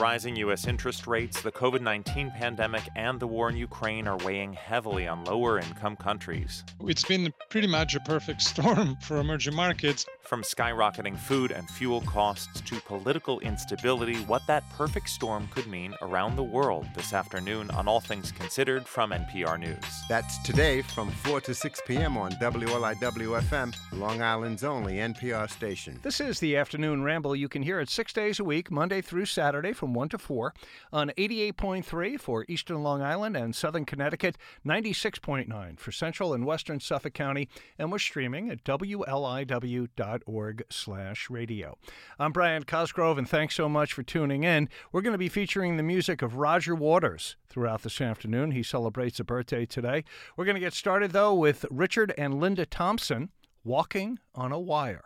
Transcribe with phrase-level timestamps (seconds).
[0.00, 0.66] rising U.S.
[0.66, 5.24] interest rates, the COVID 19 pandemic, and the war in Ukraine are weighing heavily on
[5.24, 6.64] lower income countries.
[6.80, 10.06] It's been pretty much a perfect storm for emerging markets.
[10.22, 15.92] From skyrocketing food and fuel costs to political instability, what that perfect storm could mean
[16.02, 19.84] around the world this afternoon on All Things Considered from NPR News.
[20.08, 22.16] That's today from 4 to 6 p.m.
[22.16, 25.98] on WLIW FM, Long Island's only NPR station.
[26.02, 27.34] This is the afternoon ramble.
[27.34, 30.54] You can hear it six days a week, Monday through Saturday from 1 to 4
[30.92, 37.14] on 88.3 for Eastern Long Island and Southern Connecticut, 96.9 for Central and Western Suffolk
[37.14, 41.76] County, and we're streaming at WLIW.org org slash radio.
[42.18, 44.68] I'm Brian Cosgrove, and thanks so much for tuning in.
[44.92, 48.50] We're going to be featuring the music of Roger Waters throughout this afternoon.
[48.50, 50.04] He celebrates a birthday today.
[50.36, 53.30] We're going to get started, though, with Richard and Linda Thompson,
[53.64, 55.04] Walking on a Wire.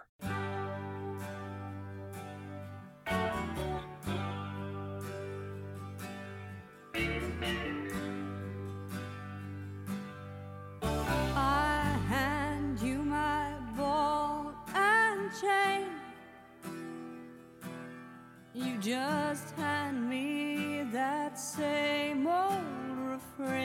[18.55, 22.63] You just hand me that same old
[22.99, 23.59] refrain.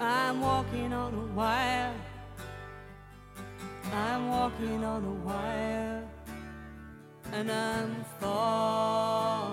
[0.00, 1.94] I'm walking on a wire.
[3.92, 6.08] I'm walking on a wire.
[7.32, 9.52] And I'm falling.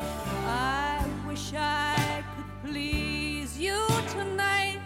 [0.00, 3.05] I wish I could please
[3.58, 4.82] you tonight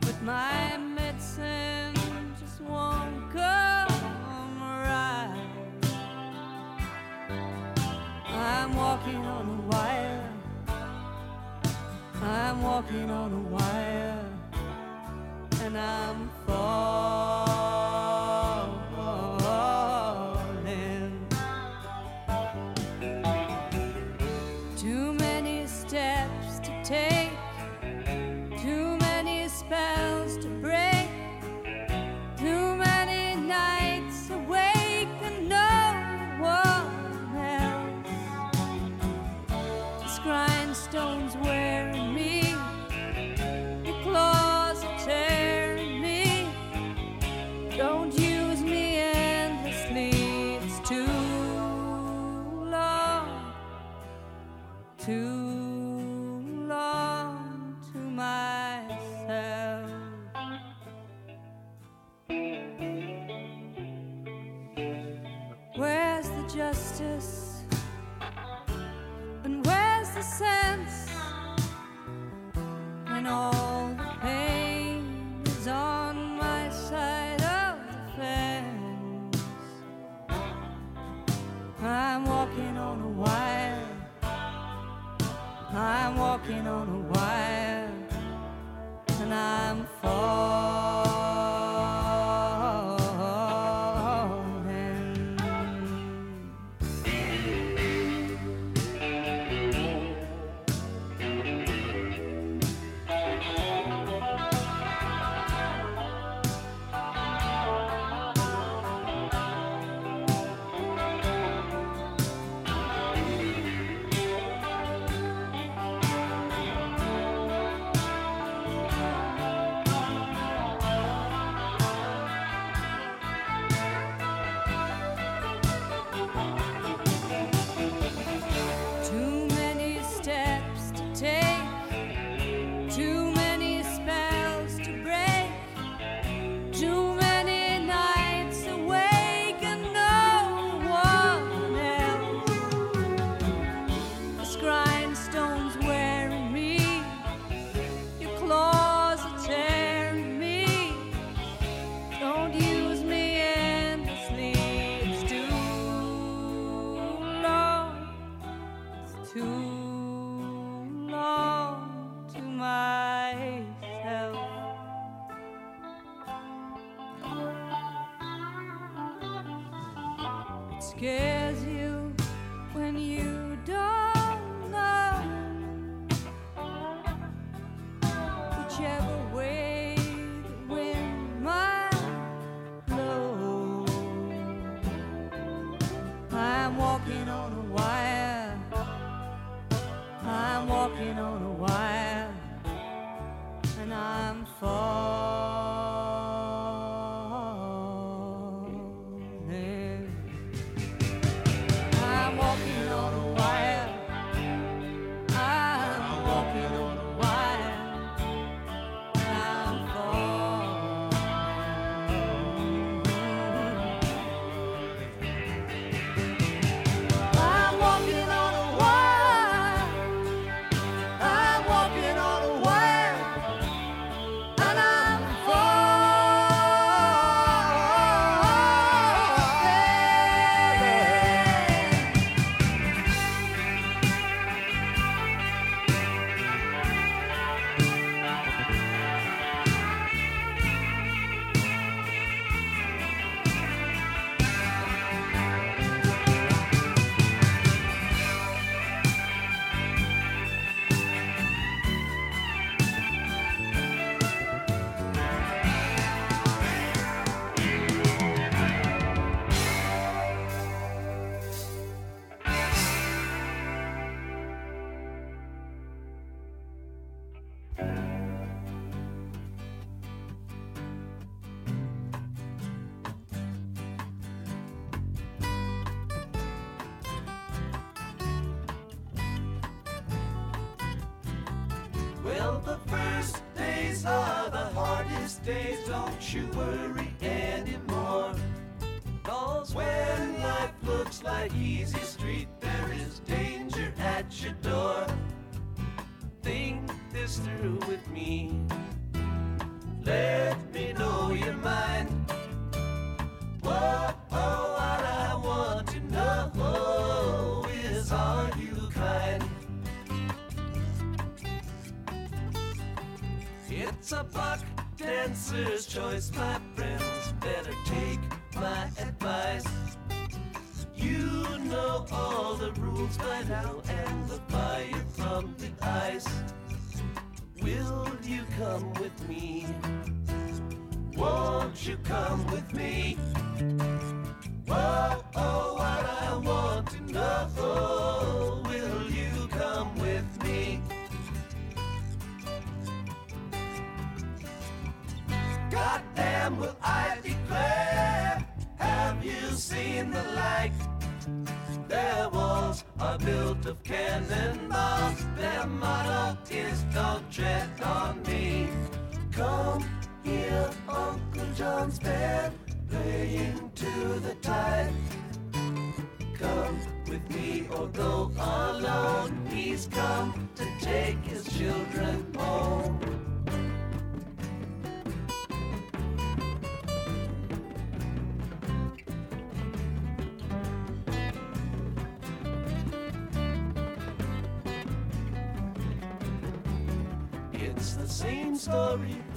[0.00, 1.94] But my medicine
[2.38, 5.46] just won't come right.
[8.26, 10.32] I'm walking on a wire.
[12.22, 14.24] I'm walking on a wire,
[15.62, 17.79] and I'm falling.
[86.50, 86.89] Walking on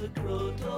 [0.04, 0.73] the grotto.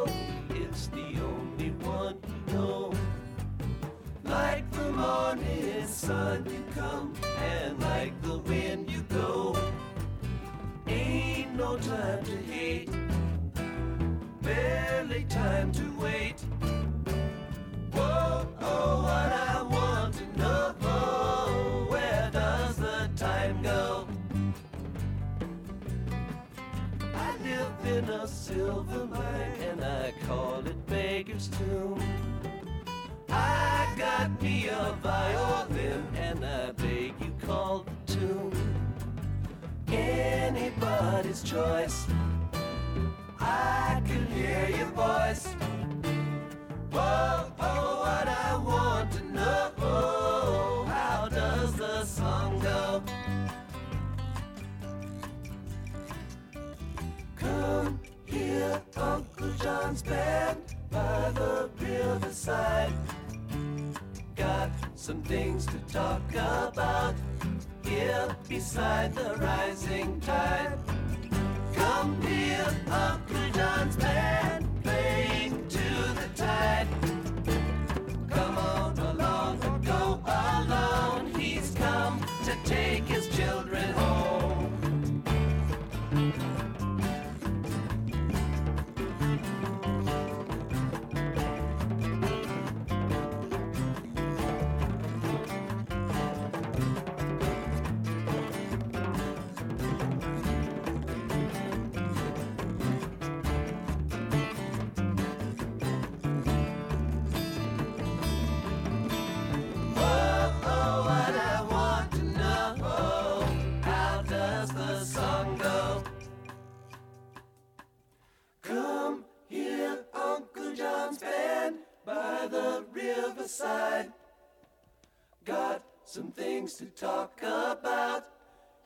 [126.15, 128.23] some things to talk about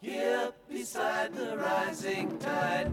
[0.02, 2.92] here beside the rising tide.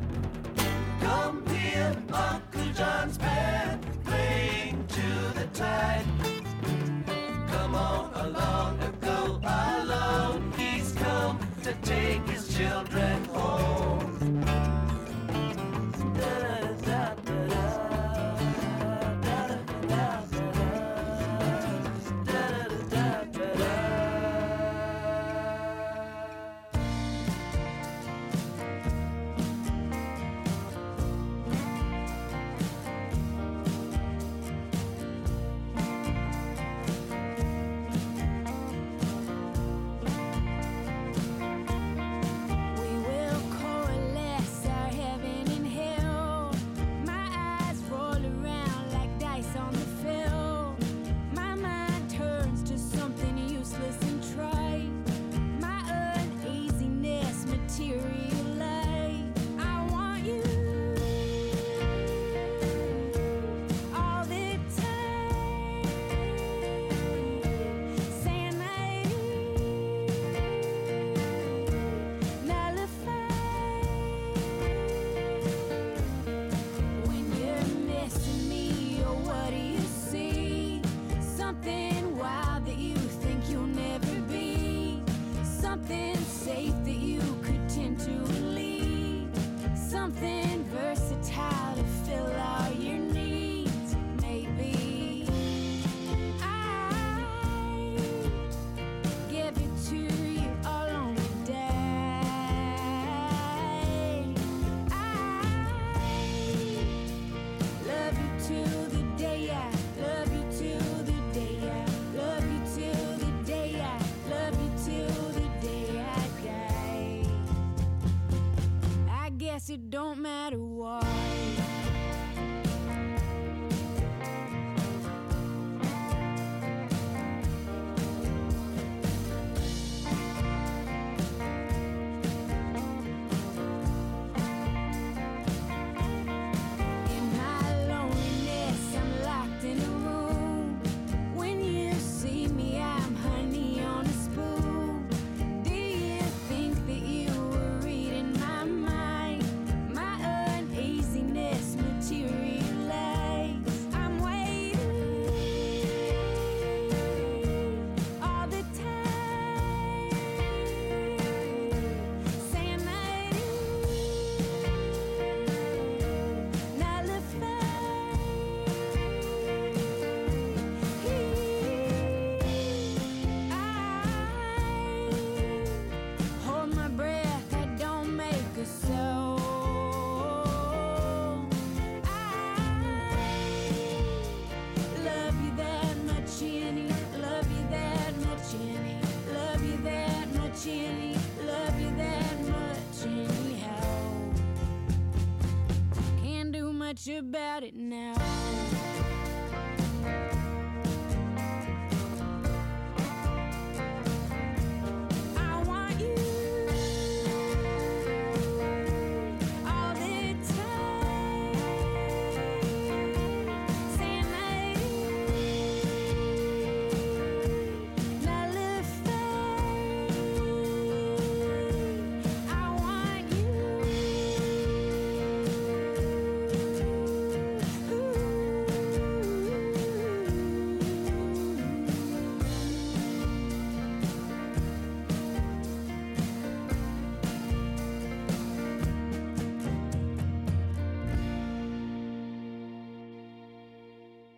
[1.00, 6.15] Come here, Uncle John's band playing to the tide.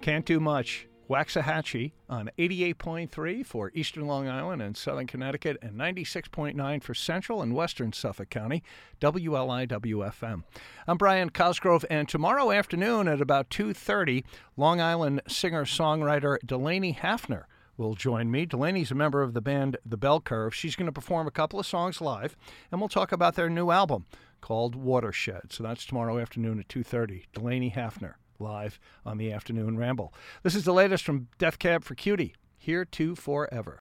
[0.09, 0.89] Can't do much.
[1.11, 7.55] Waxahatchee on 88.3 for Eastern Long Island and Southern Connecticut and 96.9 for Central and
[7.55, 8.63] Western Suffolk County,
[9.03, 10.45] WLIWFM.
[10.87, 14.25] I'm Brian Cosgrove, and tomorrow afternoon at about 2.30,
[14.57, 17.43] Long Island singer-songwriter Delaney Hafner
[17.77, 18.47] will join me.
[18.47, 20.55] Delaney's a member of the band The Bell Curve.
[20.55, 22.35] She's going to perform a couple of songs live,
[22.73, 24.07] and we'll talk about their new album
[24.41, 25.53] called Watershed.
[25.53, 27.25] So that's tomorrow afternoon at 2.30.
[27.35, 30.13] Delaney Hafner live on the afternoon ramble.
[30.43, 32.35] This is the latest from Death Cab for Cutie.
[32.57, 33.81] Here to forever.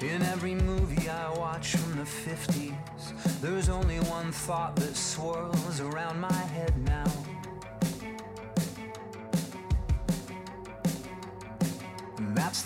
[0.00, 6.20] In every movie I watch from the 50s, there's only one thought that swirls around
[6.20, 7.23] my head now.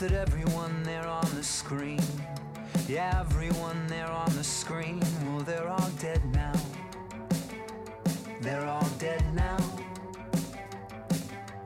[0.00, 1.99] That everyone there on the screen,
[2.87, 6.52] yeah, everyone there on the screen, well, they're all dead now.
[8.40, 9.59] They're all dead now.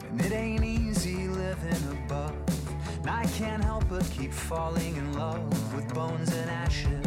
[0.09, 2.35] And it ain't easy living above.
[3.01, 7.02] And I can't help but keep falling in love with bones and ashes.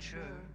[0.00, 0.49] Searchers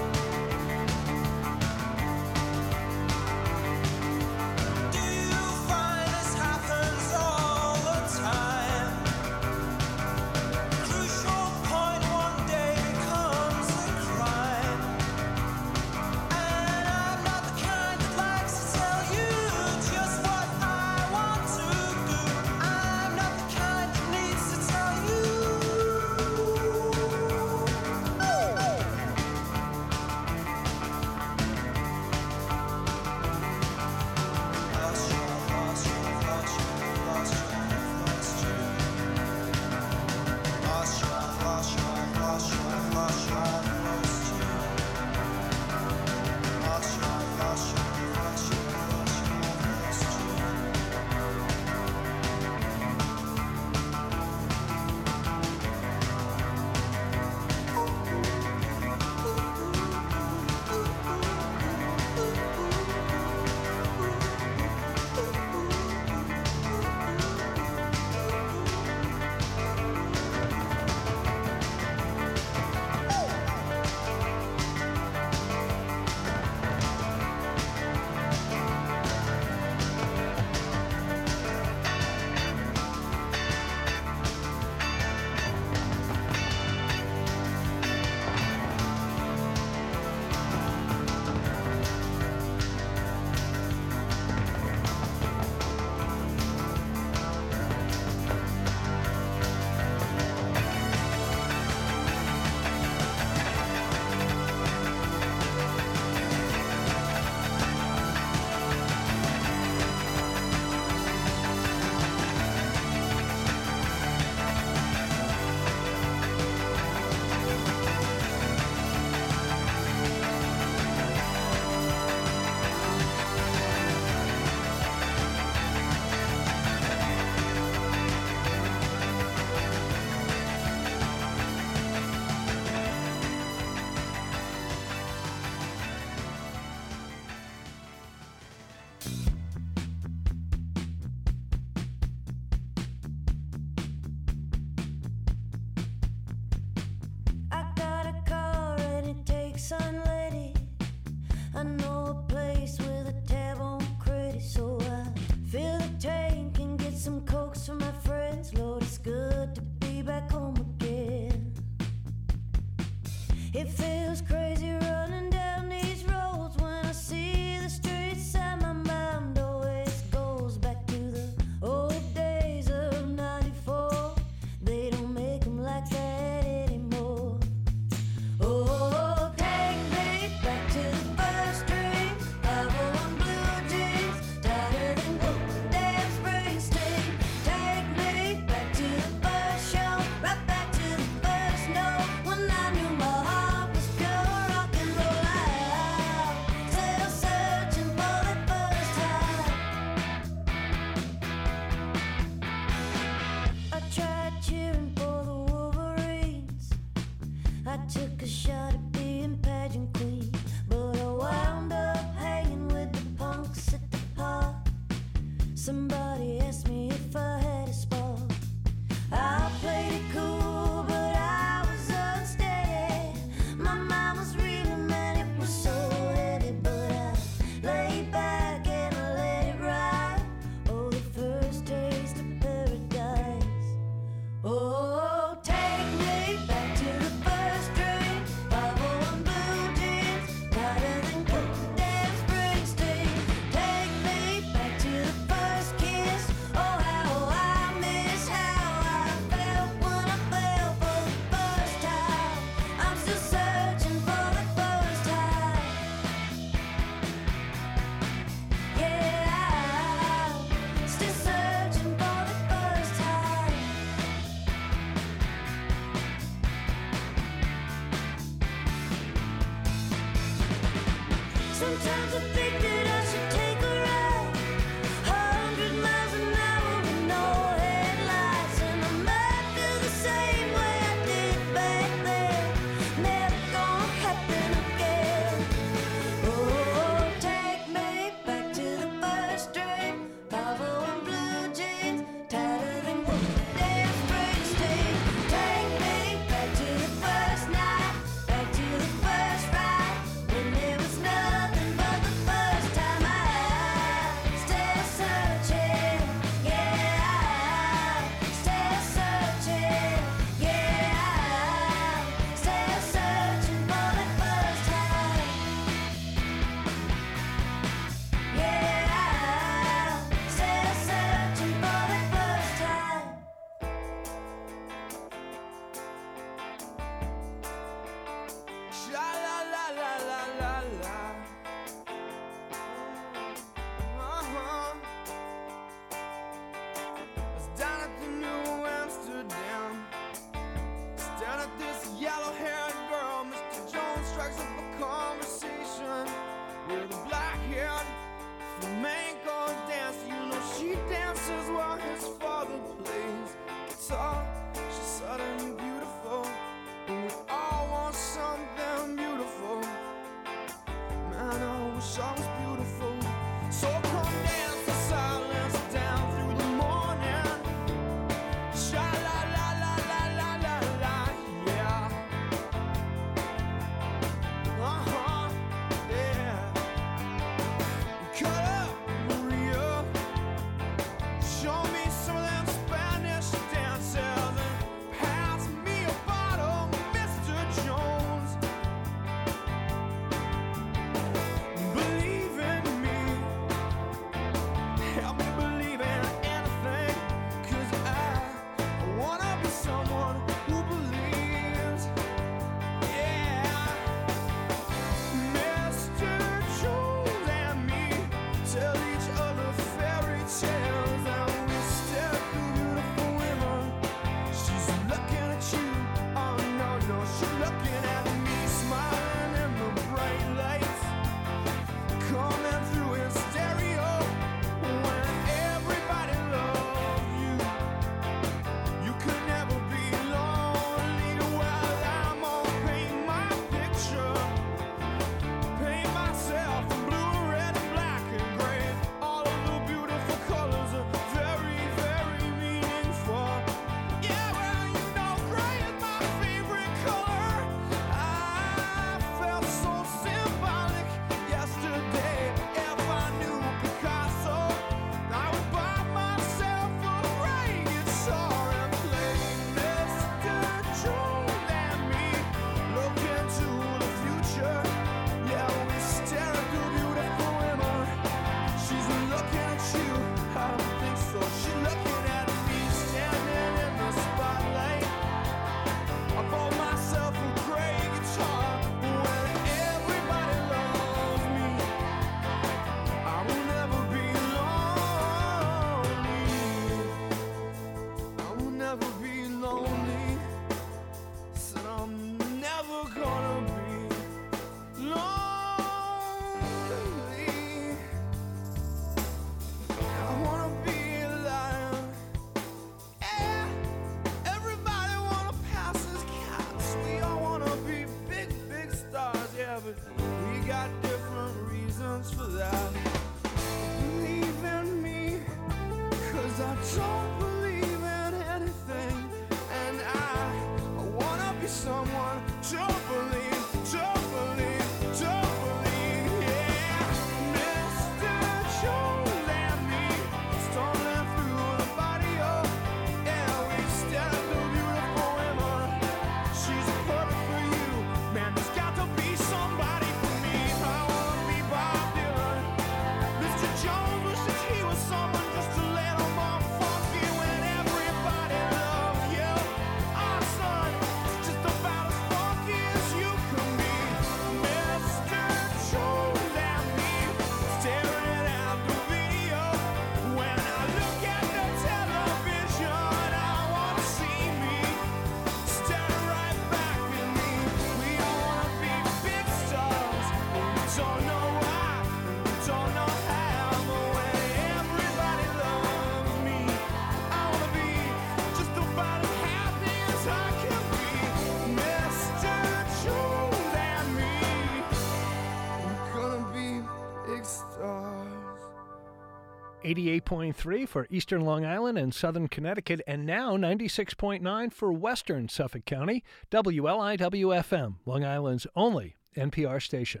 [589.70, 596.02] 88.3 for eastern Long Island and southern Connecticut, and now 96.9 for western Suffolk County,
[596.30, 600.00] WLIWFM, Long Island's only NPR station.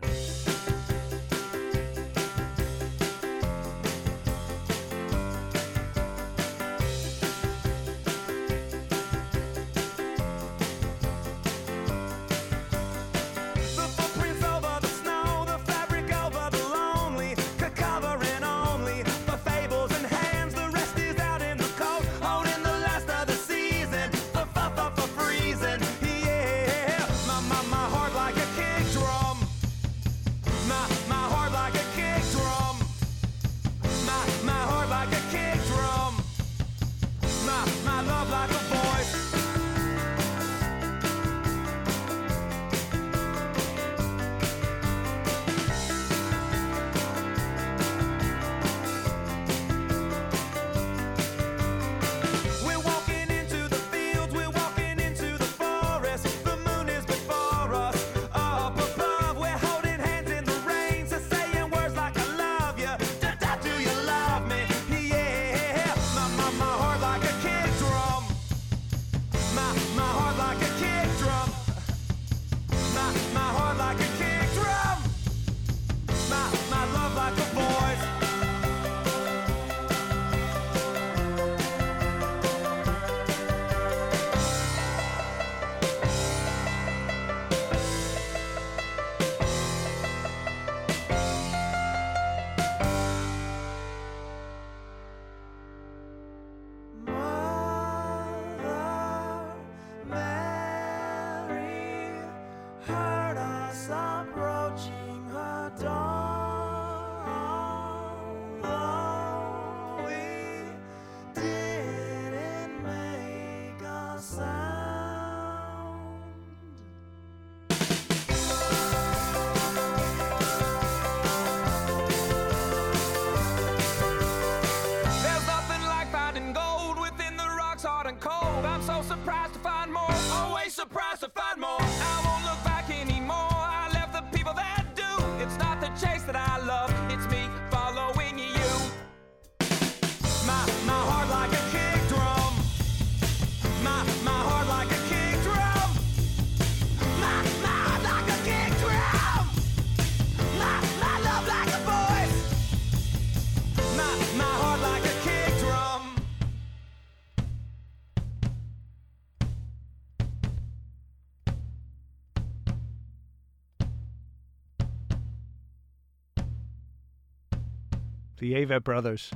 [168.60, 169.30] Avett Brothers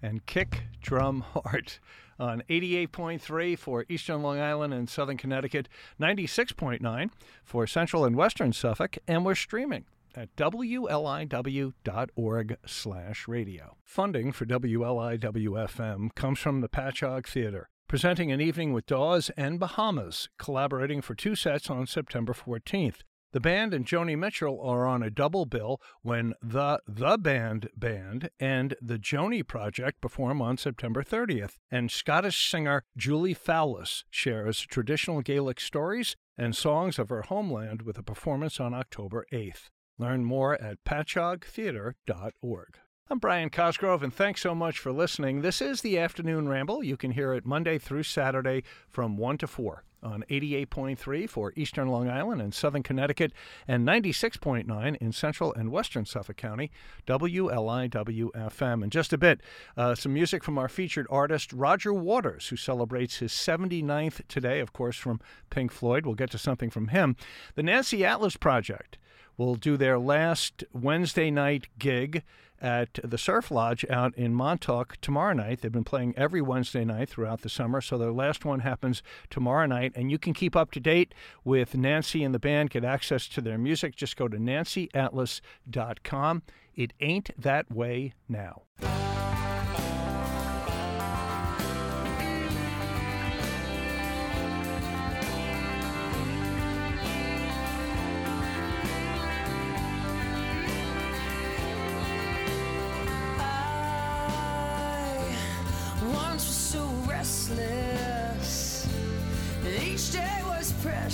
[0.00, 1.78] and Kick Drum Heart
[2.18, 5.68] on 88.3 for Eastern Long Island and Southern Connecticut,
[6.00, 7.10] 96.9
[7.44, 9.84] for Central and Western Suffolk, and we're streaming
[10.14, 11.76] at wliw.org
[12.66, 13.76] slash radio.
[13.84, 20.28] Funding for WLIW-FM comes from the Patchogue Theater, presenting an evening with Dawes and Bahamas,
[20.38, 23.02] collaborating for two sets on September 14th.
[23.32, 28.28] The band and Joni Mitchell are on a double bill when the The Band Band
[28.38, 35.22] and the Joni Project perform on September 30th, and Scottish singer Julie Fowlis shares traditional
[35.22, 39.70] Gaelic stories and songs of her homeland with a performance on October 8th.
[39.96, 42.78] Learn more at patchoguetheater.org.
[43.08, 45.40] I'm Brian Cosgrove, and thanks so much for listening.
[45.40, 46.84] This is the Afternoon Ramble.
[46.84, 51.88] You can hear it Monday through Saturday from 1 to 4 on 88.3 for Eastern
[51.88, 53.32] Long Island and Southern Connecticut,
[53.66, 56.70] and 96.9 in Central and Western Suffolk County,
[57.06, 58.82] WLIW-FM.
[58.82, 59.40] In just a bit,
[59.76, 64.72] uh, some music from our featured artist, Roger Waters, who celebrates his 79th today, of
[64.72, 66.06] course, from Pink Floyd.
[66.06, 67.16] We'll get to something from him.
[67.54, 68.98] The Nancy Atlas Project
[69.44, 72.22] will do their last Wednesday night gig
[72.60, 75.60] at the Surf Lodge out in Montauk tomorrow night.
[75.60, 79.66] They've been playing every Wednesday night throughout the summer, so their last one happens tomorrow
[79.66, 79.90] night.
[79.96, 81.12] And you can keep up to date
[81.44, 83.96] with Nancy and the band, get access to their music.
[83.96, 86.42] Just go to nancyatlas.com.
[86.74, 88.62] It ain't that way now.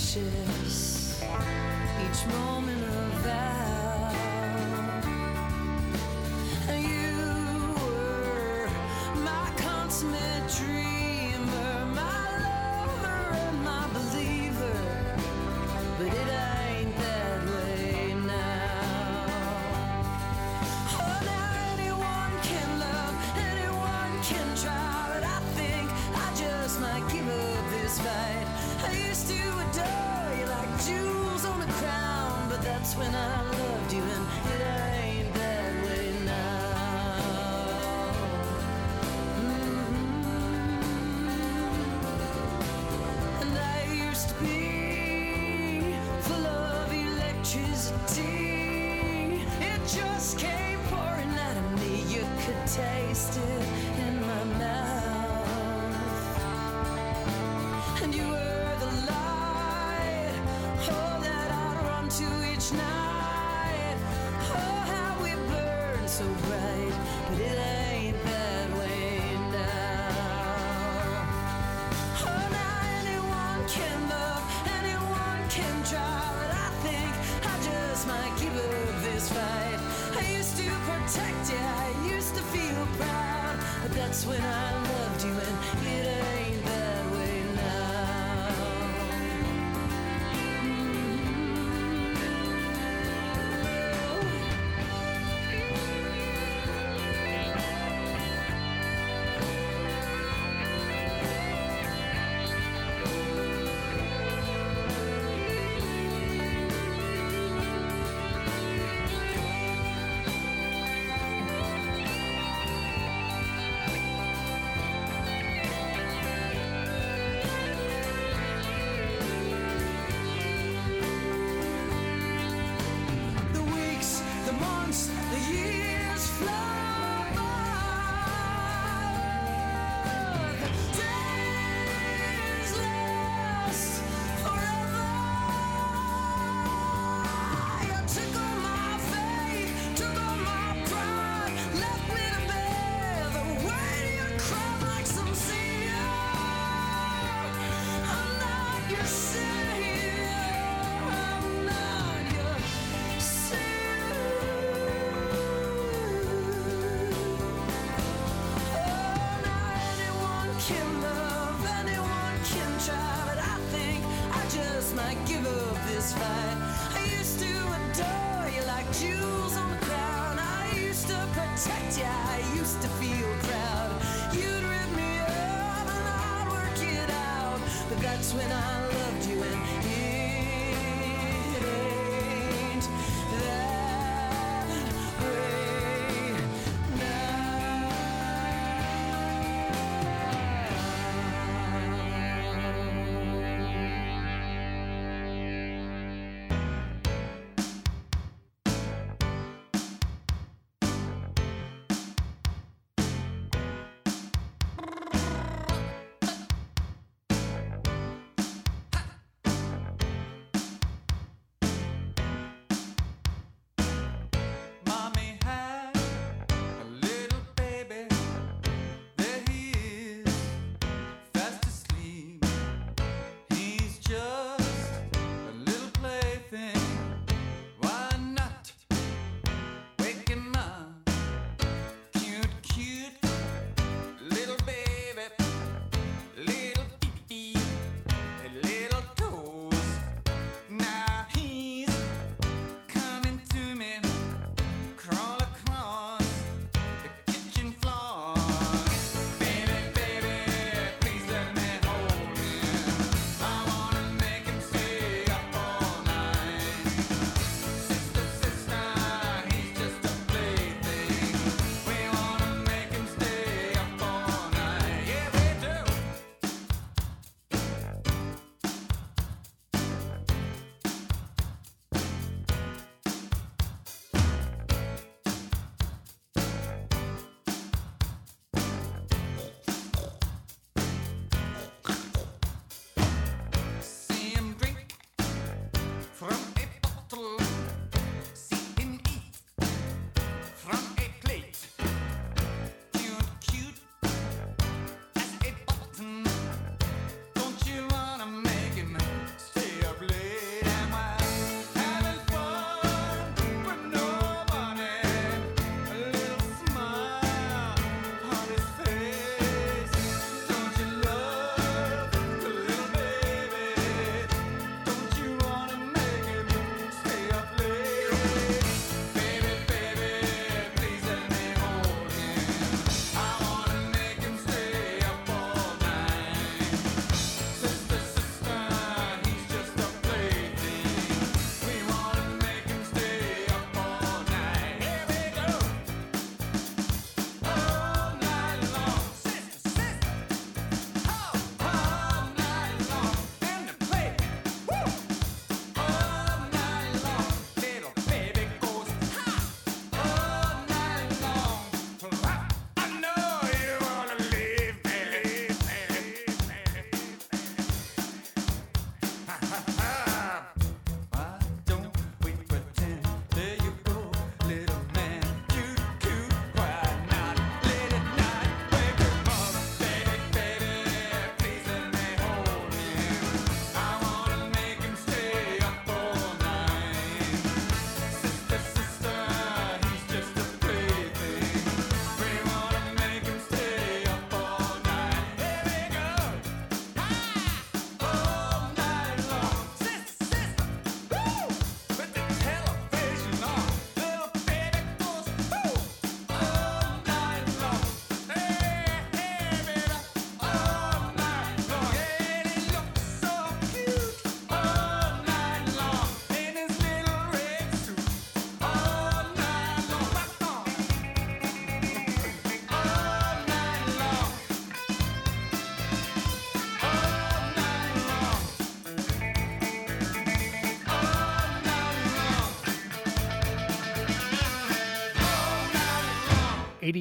[0.09, 0.17] Each
[2.25, 2.58] moment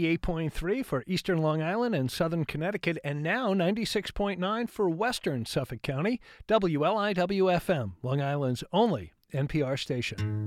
[0.05, 6.21] 88.3 for eastern Long Island and southern Connecticut, and now 96.9 for western Suffolk County.
[6.47, 10.38] WLIWFM, Long Island's only NPR station.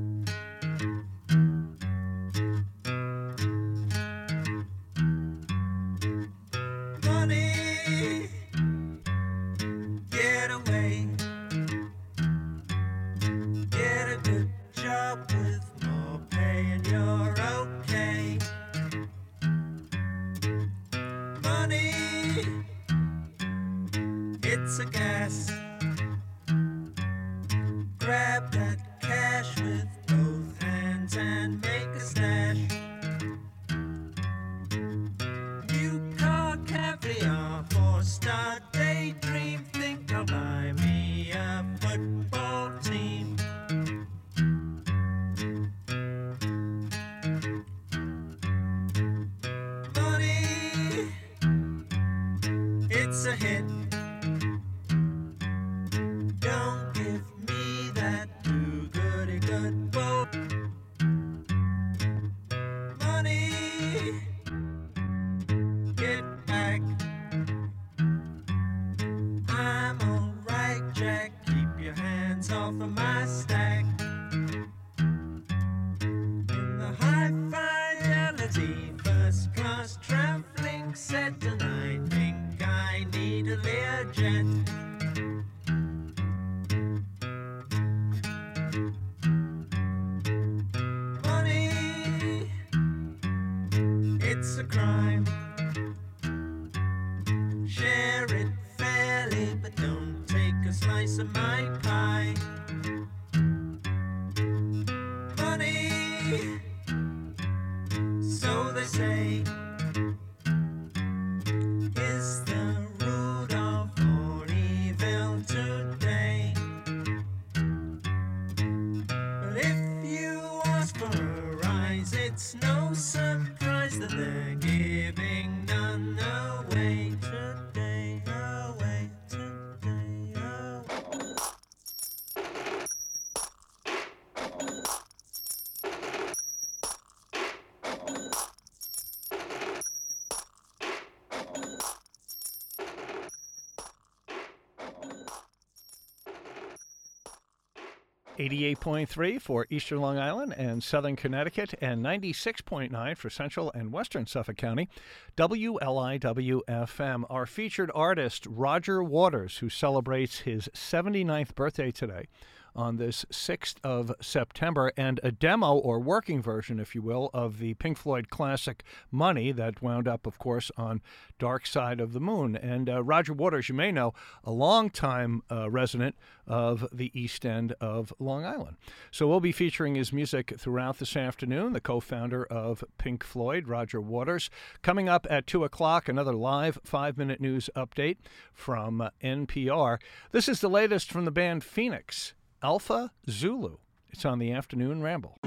[148.38, 154.58] 88.3 for Eastern Long Island and Southern Connecticut, and 96.9 for Central and Western Suffolk
[154.58, 154.90] County.
[155.38, 157.24] WLIWFM.
[157.30, 162.28] Our featured artist, Roger Waters, who celebrates his 79th birthday today,
[162.76, 167.60] on this 6th of September, and a demo or working version, if you will, of
[167.60, 171.02] the Pink Floyd classic Money that wound up, of course, on
[171.40, 172.56] Dark Side of the Moon.
[172.56, 174.14] And uh, Roger Waters, you may know,
[174.44, 176.16] a longtime uh, resident
[176.48, 178.78] of the East End of Long Island.
[179.10, 181.74] So we'll be featuring his music throughout this afternoon.
[181.74, 184.50] The co founder of Pink Floyd, Roger Waters.
[184.82, 188.18] Coming up at 2 o'clock, another live five minute news update
[188.54, 190.00] from NPR.
[190.32, 192.34] This is the latest from the band Phoenix.
[192.64, 193.78] Alpha Zulu.
[194.12, 195.38] It's on the afternoon ramble.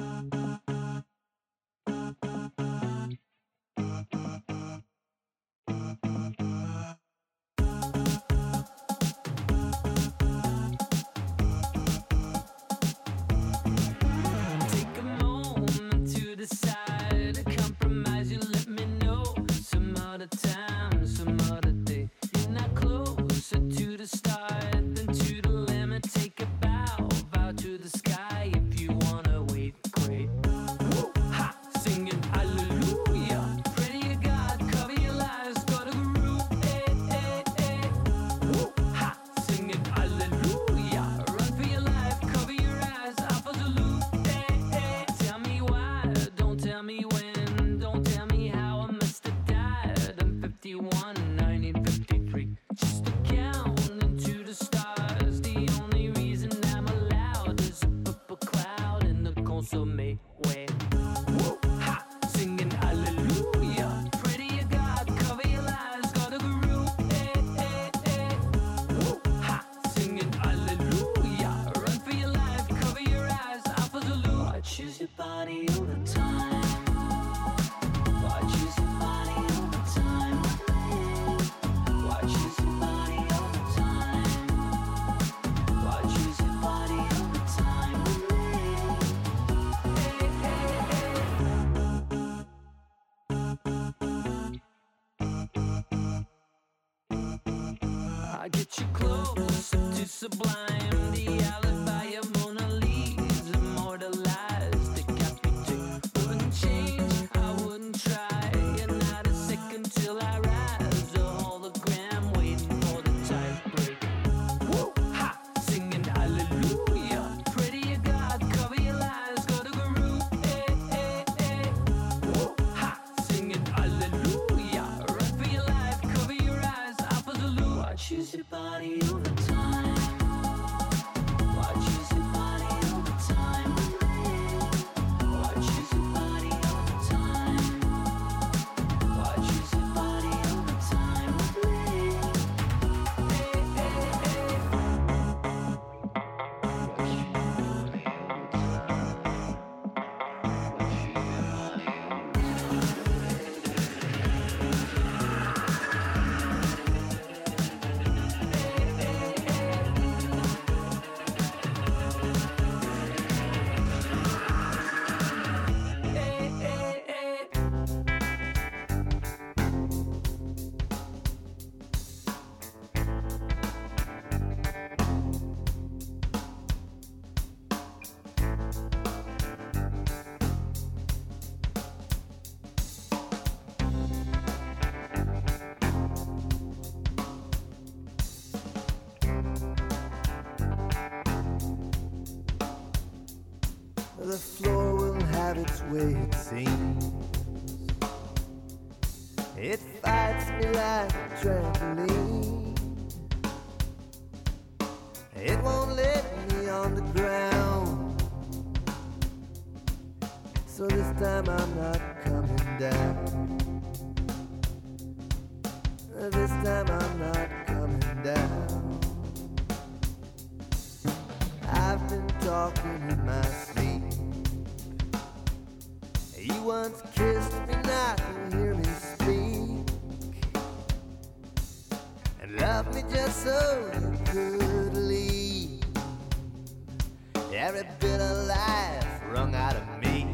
[237.56, 240.26] every bit of life wrung out of me.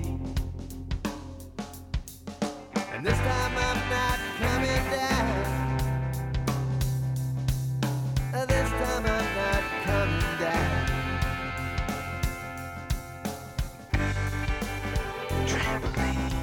[2.92, 5.26] And this time I'm not coming down.
[8.48, 10.86] This time I'm not coming down.
[15.46, 16.34] Trampoline.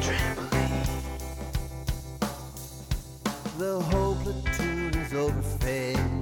[0.00, 0.88] Trampoline.
[3.58, 6.13] The whole platoon is overfed.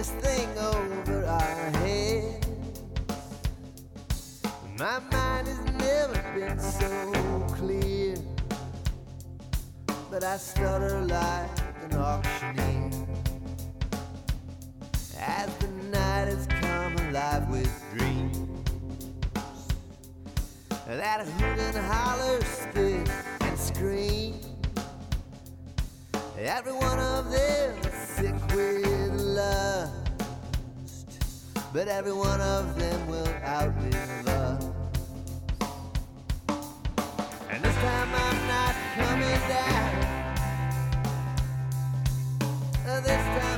[0.00, 2.46] this thing over our head.
[4.78, 8.16] My mind has never been so clear,
[10.10, 11.50] but I stutter like
[11.84, 12.90] an auctioneer.
[15.18, 18.38] As the night has come alive with dreams,
[20.86, 23.06] that hoot and holler, spit
[23.42, 24.40] and scream.
[26.38, 29.92] Every one of them is sick with lust,
[31.72, 34.64] but every one of them will outlive us.
[37.50, 39.90] And this time I'm not coming down.
[43.02, 43.49] This time.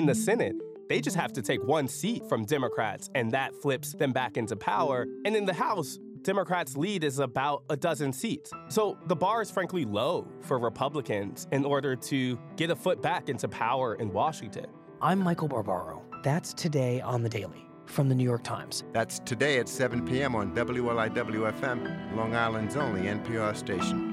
[0.00, 0.56] In the Senate,
[0.88, 4.56] they just have to take one seat from Democrats, and that flips them back into
[4.56, 5.06] power.
[5.26, 8.50] And in the House, Democrats' lead is about a dozen seats.
[8.70, 13.28] So the bar is frankly low for Republicans in order to get a foot back
[13.28, 14.68] into power in Washington.
[15.02, 16.02] I'm Michael Barbaro.
[16.22, 18.84] That's today on the Daily from the New York Times.
[18.94, 20.34] That's today at 7 p.m.
[20.34, 24.09] on WLIW FM, Long Island's only NPR station.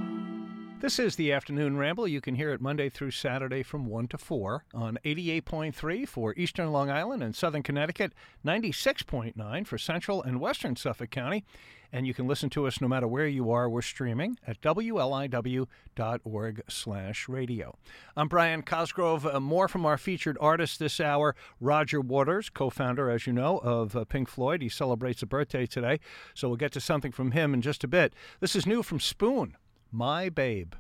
[0.80, 2.08] This is the Afternoon Ramble.
[2.08, 6.72] You can hear it Monday through Saturday from 1 to 4 on 88.3 for Eastern
[6.72, 8.14] Long Island and Southern Connecticut,
[8.46, 11.44] 96.9 for Central and Western Suffolk County.
[11.92, 13.68] And you can listen to us no matter where you are.
[13.68, 15.72] We're streaming at wliw.org
[16.70, 17.76] slash radio.
[18.16, 19.26] I'm Brian Cosgrove.
[19.26, 23.96] Uh, more from our featured artist this hour, Roger Waters, co-founder, as you know, of
[23.96, 24.62] uh, Pink Floyd.
[24.62, 26.00] He celebrates a birthday today,
[26.36, 28.14] so we'll get to something from him in just a bit.
[28.42, 29.58] This is new from Spoon.
[29.98, 30.74] My Babe.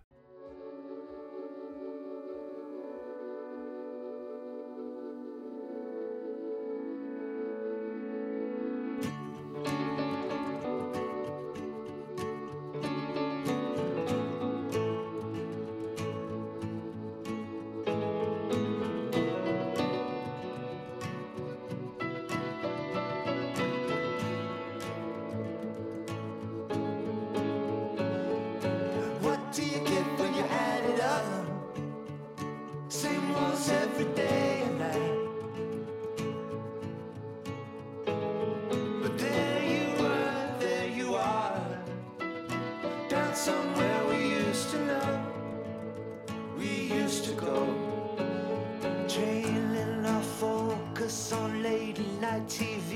[47.28, 47.59] To go.
[49.07, 52.87] Trailing our focus on late night TV,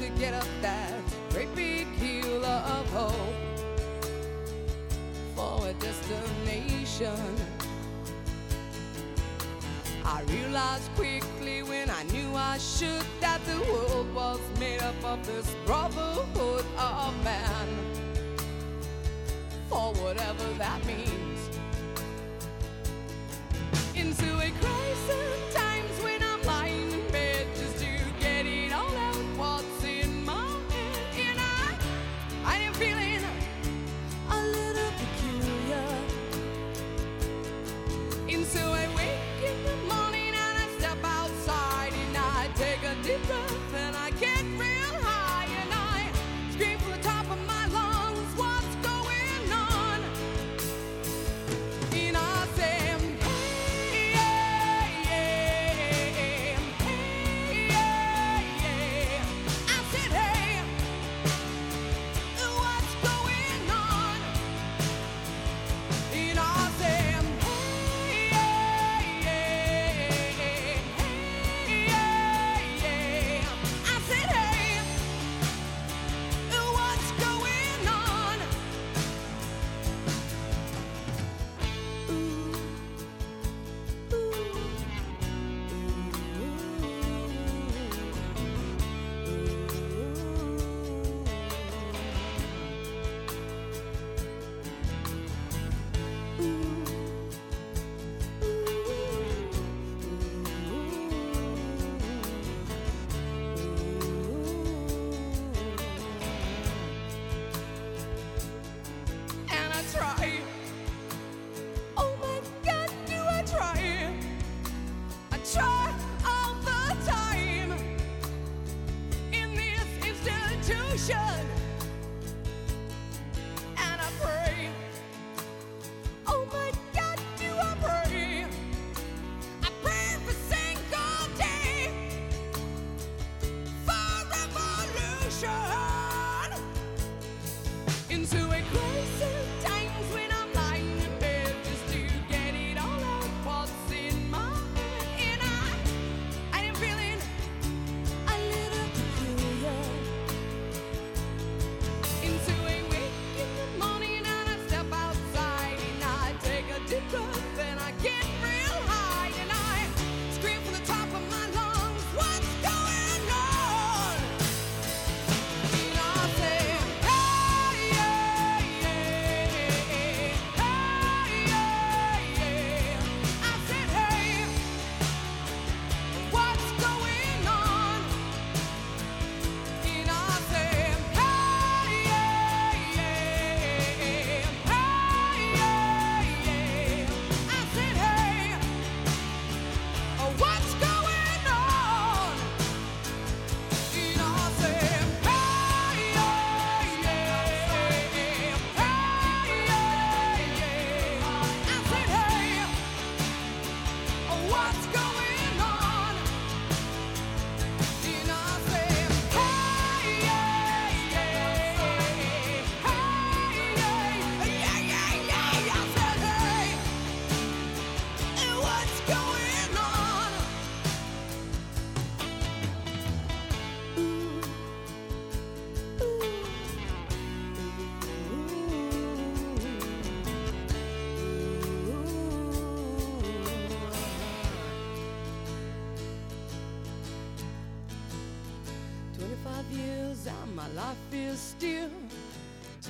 [0.00, 0.94] to get up that
[1.28, 3.12] great big hill of hope
[5.36, 7.36] for a destination.
[10.02, 11.19] I realized quick.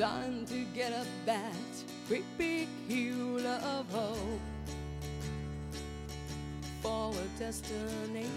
[0.00, 1.52] time to get up that
[2.08, 4.40] great big hill of hope
[6.80, 8.30] for a destination.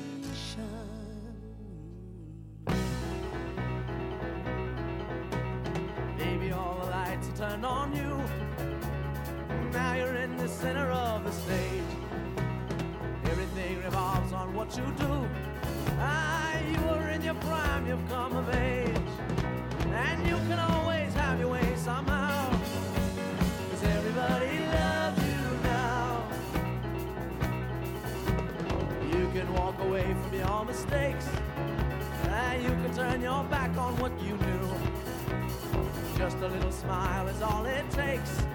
[6.17, 8.22] Maybe all the lights will turn on you.
[36.83, 38.52] smile is all it takes.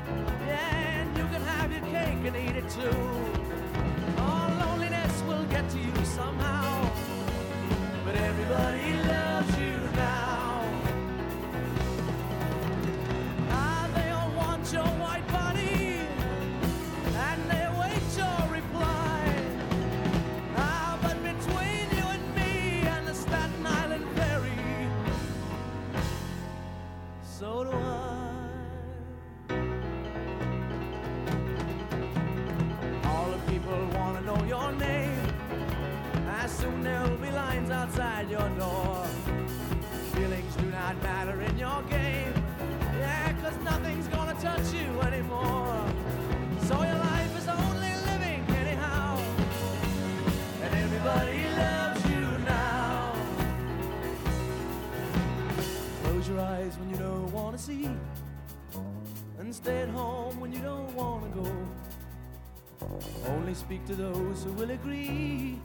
[63.68, 65.58] speak to those who will agree.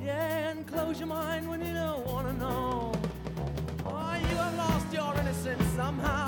[0.00, 2.92] Yeah, and close your mind when you don't wanna know.
[3.84, 6.27] Oh, you have lost your innocence somehow.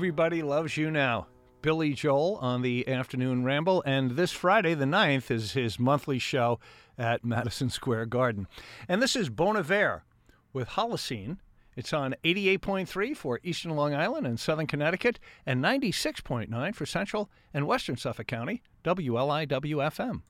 [0.00, 1.26] Everybody Loves You Now.
[1.60, 6.58] Billy Joel on the Afternoon Ramble, and this Friday, the 9th, is his monthly show
[6.96, 8.46] at Madison Square Garden.
[8.88, 10.04] And this is Bonaventure
[10.54, 11.36] with Holocene.
[11.76, 17.66] It's on 88.3 for Eastern Long Island and Southern Connecticut, and 96.9 for Central and
[17.66, 20.22] Western Suffolk County, WLIWFM.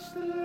[0.00, 0.39] Clutch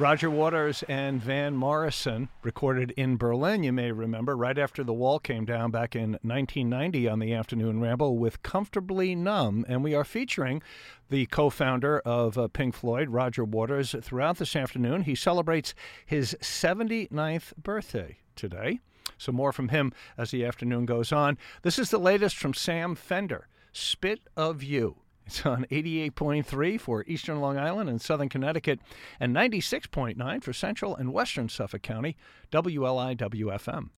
[0.00, 5.18] Roger Waters and Van Morrison recorded in Berlin, you may remember, right after the wall
[5.18, 9.66] came down back in 1990 on the Afternoon Ramble with Comfortably Numb.
[9.68, 10.62] And we are featuring
[11.10, 15.02] the co founder of uh, Pink Floyd, Roger Waters, throughout this afternoon.
[15.02, 15.74] He celebrates
[16.06, 18.78] his 79th birthday today.
[19.16, 21.36] So, more from him as the afternoon goes on.
[21.62, 24.98] This is the latest from Sam Fender Spit of You.
[25.28, 28.80] It's on 88.3 for eastern Long Island and southern Connecticut,
[29.20, 32.16] and 96.9 for central and western Suffolk County,
[32.50, 33.90] WLIWFM.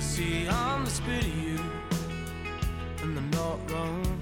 [0.00, 1.60] See, I'm the spit of you,
[3.04, 4.20] and I'm not wrong.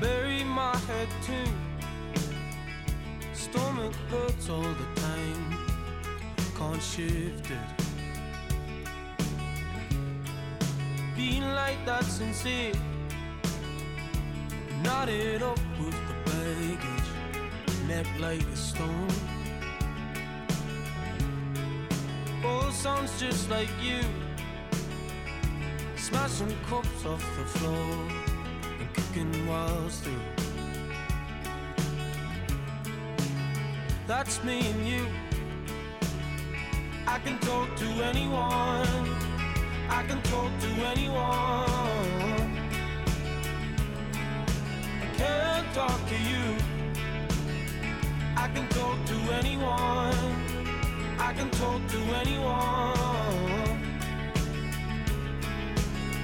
[0.00, 1.43] Bury my head too.
[3.54, 5.56] Stomach hurts all the time.
[6.58, 7.68] Can't shift it.
[11.14, 12.72] Being like that sincere.
[14.82, 17.10] Knotted up with the baggage.
[17.86, 19.08] Neck like a stone.
[22.44, 24.00] Oh, sounds just like you.
[25.94, 28.08] Smashing cups off the floor
[28.80, 30.43] and kicking walls through.
[34.06, 35.06] That's me and you.
[37.06, 39.08] I can talk to anyone.
[39.88, 41.24] I can talk to anyone.
[45.00, 46.56] I can't talk to you.
[48.36, 50.14] I can talk to anyone.
[51.18, 52.52] I can talk to anyone.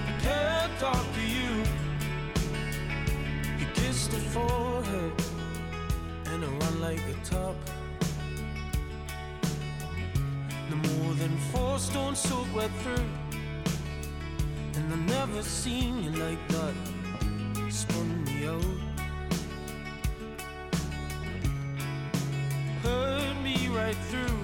[0.07, 1.65] I can't talk to you.
[3.59, 5.30] You kiss the forehead
[6.81, 7.57] like a top.
[10.71, 13.11] No more than four stones soak wet through.
[14.77, 16.75] And I've never seen you like that.
[17.69, 18.65] Spun me out.
[22.83, 24.41] Hurt me right through.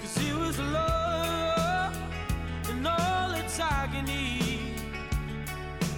[0.00, 1.96] Cause it was love
[2.68, 4.74] and all its agony.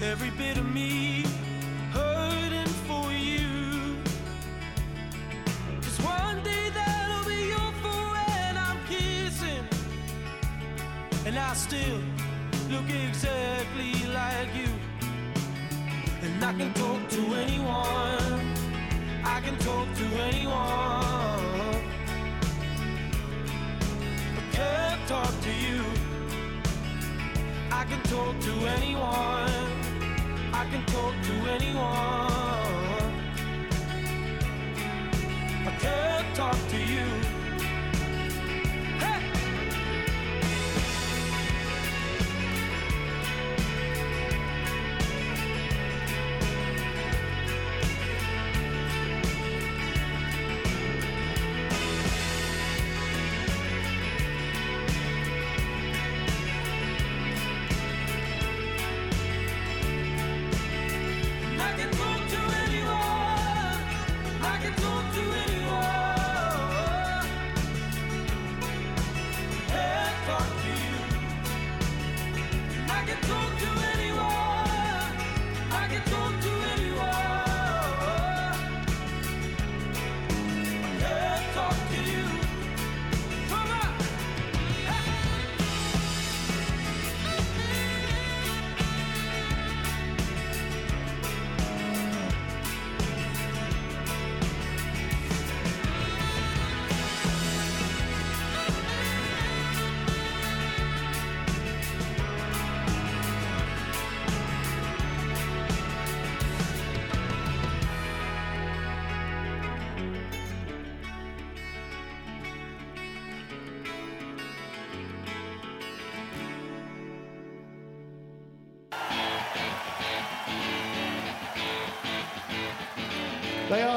[0.00, 1.24] Every bit of me
[11.52, 12.00] I still
[12.70, 14.72] look exactly like you.
[16.22, 18.56] And I can talk to anyone.
[19.22, 20.54] I can talk to anyone.
[24.38, 25.84] I can't talk to you.
[27.70, 29.68] I can talk to anyone.
[30.54, 31.82] I can talk to anyone.
[35.68, 37.21] I can't talk to you.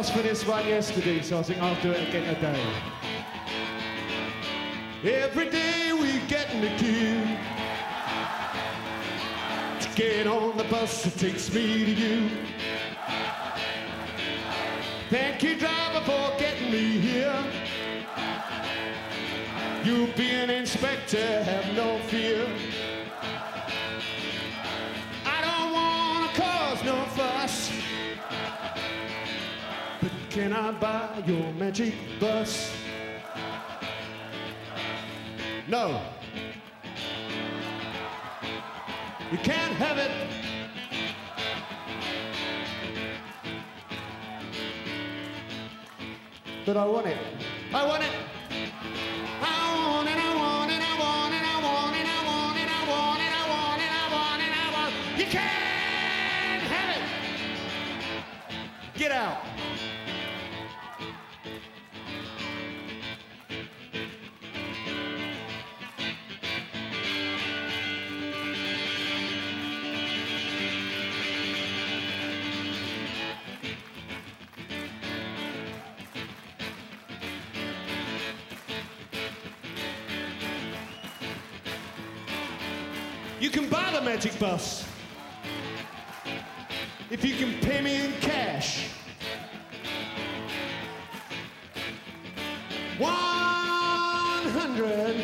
[0.05, 2.63] Asked for this one yesterday, so I think I'll do it again today.
[5.03, 7.25] Every day we get in the queue
[9.81, 12.29] to get on the bus that takes me to you.
[15.09, 17.43] Thank you, driver, for getting me here.
[19.83, 22.45] You'll be an inspector, have no fear.
[30.35, 32.69] Can I buy your magic bus?
[35.65, 36.01] No.
[39.31, 40.11] You can't have it.
[46.65, 47.17] But I want it.
[47.73, 48.11] I want it.
[49.41, 53.31] I want it, I want it, I want it, I want it, I want it,
[53.31, 55.17] I want it, I want it.
[55.17, 57.03] You can't have it.
[58.97, 59.44] Get out.
[84.05, 84.87] Magic bus
[87.09, 88.89] if you can pay me in cash.
[92.99, 95.15] One hundred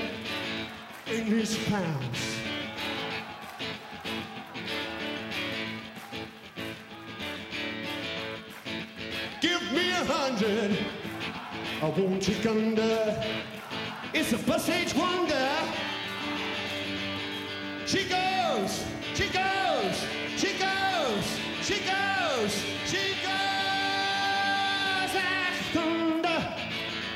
[1.06, 2.20] English pounds.
[9.42, 10.76] Give me a hundred.
[11.84, 13.24] I won't take under.
[14.12, 15.50] It's a bus age wonder.
[17.86, 18.08] She
[18.62, 20.06] goes, she goes,
[20.38, 22.54] she goes, she goes,
[22.86, 23.42] she goes
[25.74, 26.56] thunder.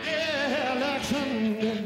[0.06, 1.82] Yeah, thunder.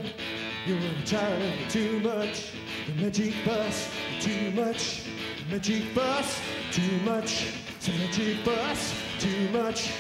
[0.65, 2.53] You're tired too much.
[2.87, 3.89] The magic bus,
[4.21, 5.03] too much.
[5.39, 6.39] The magic bus,
[6.71, 7.53] too much.
[7.81, 9.91] The magic bus, too much.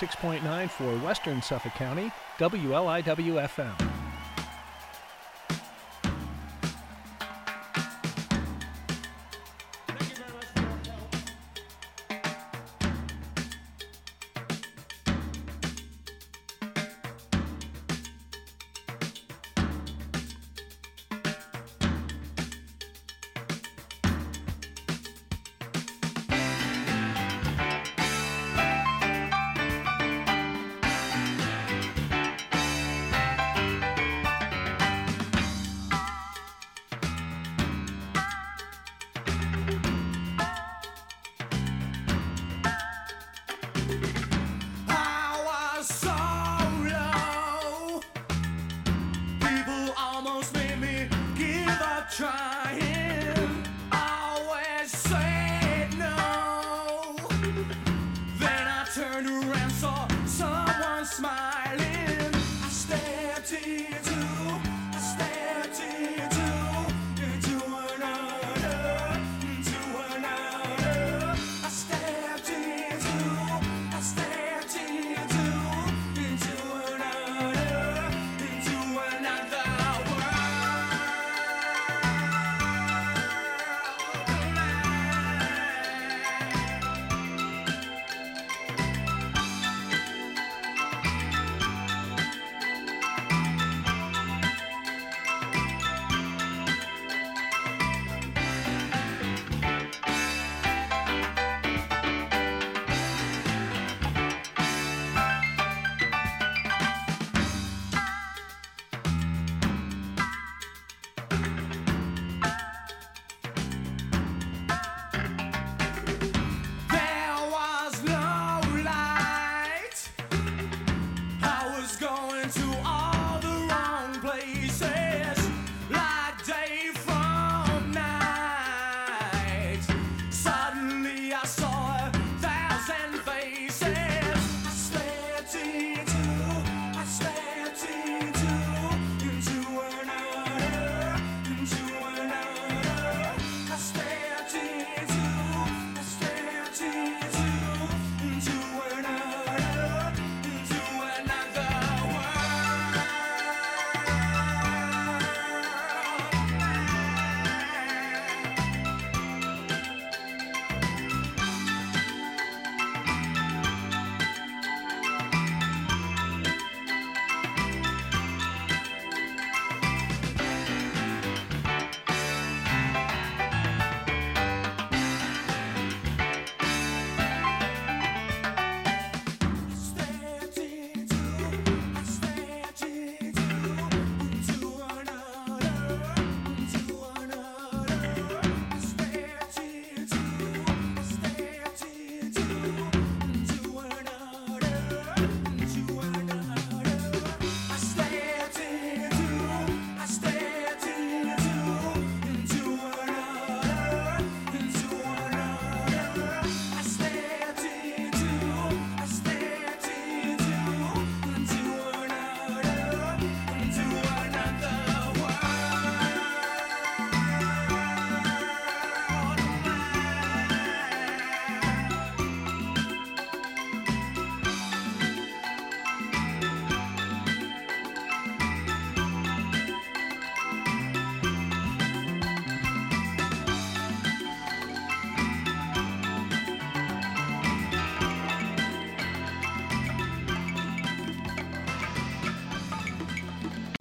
[0.00, 3.89] 6.9 for Western Suffolk County, WLIWFM.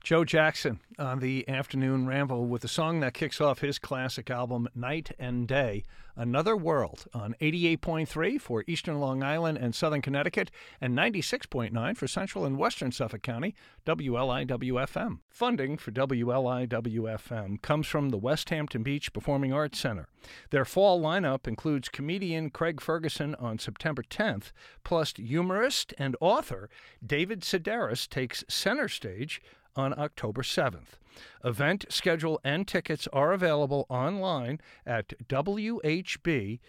[0.09, 4.67] Joe Jackson on the afternoon ramble with the song that kicks off his classic album,
[4.73, 5.83] Night and Day,
[6.15, 10.49] Another World, on 88.3 for Eastern Long Island and Southern Connecticut,
[10.81, 13.53] and 96.9 for Central and Western Suffolk County,
[13.85, 15.19] WLIWFM.
[15.29, 20.07] Funding for WLIWFM comes from the Westhampton Beach Performing Arts Center.
[20.49, 24.51] Their fall lineup includes comedian Craig Ferguson on September 10th,
[24.83, 26.67] plus humorist and author
[27.05, 29.39] David Sedaris takes center stage
[29.79, 30.99] on October 7th.
[31.43, 36.59] Event schedule and tickets are available online at whbpac.org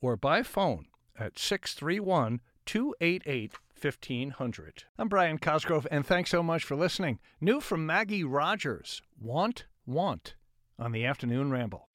[0.00, 0.86] or by phone
[1.18, 4.84] at 631 288 1500.
[4.98, 7.20] I'm Brian Cosgrove, and thanks so much for listening.
[7.40, 10.34] New from Maggie Rogers Want, Want
[10.78, 11.88] on the Afternoon Ramble.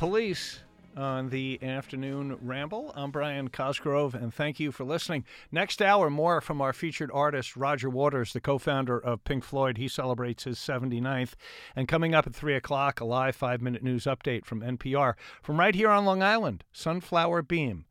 [0.00, 0.60] police
[0.96, 2.90] on the afternoon ramble.
[2.96, 5.26] I'm Brian Cosgrove, and thank you for listening.
[5.52, 9.76] Next hour, more from our featured artist, Roger Waters, the co founder of Pink Floyd.
[9.76, 11.34] He celebrates his 79th.
[11.76, 15.16] And coming up at 3 o'clock, a live five minute news update from NPR.
[15.42, 17.84] From right here on Long Island, Sunflower Bean,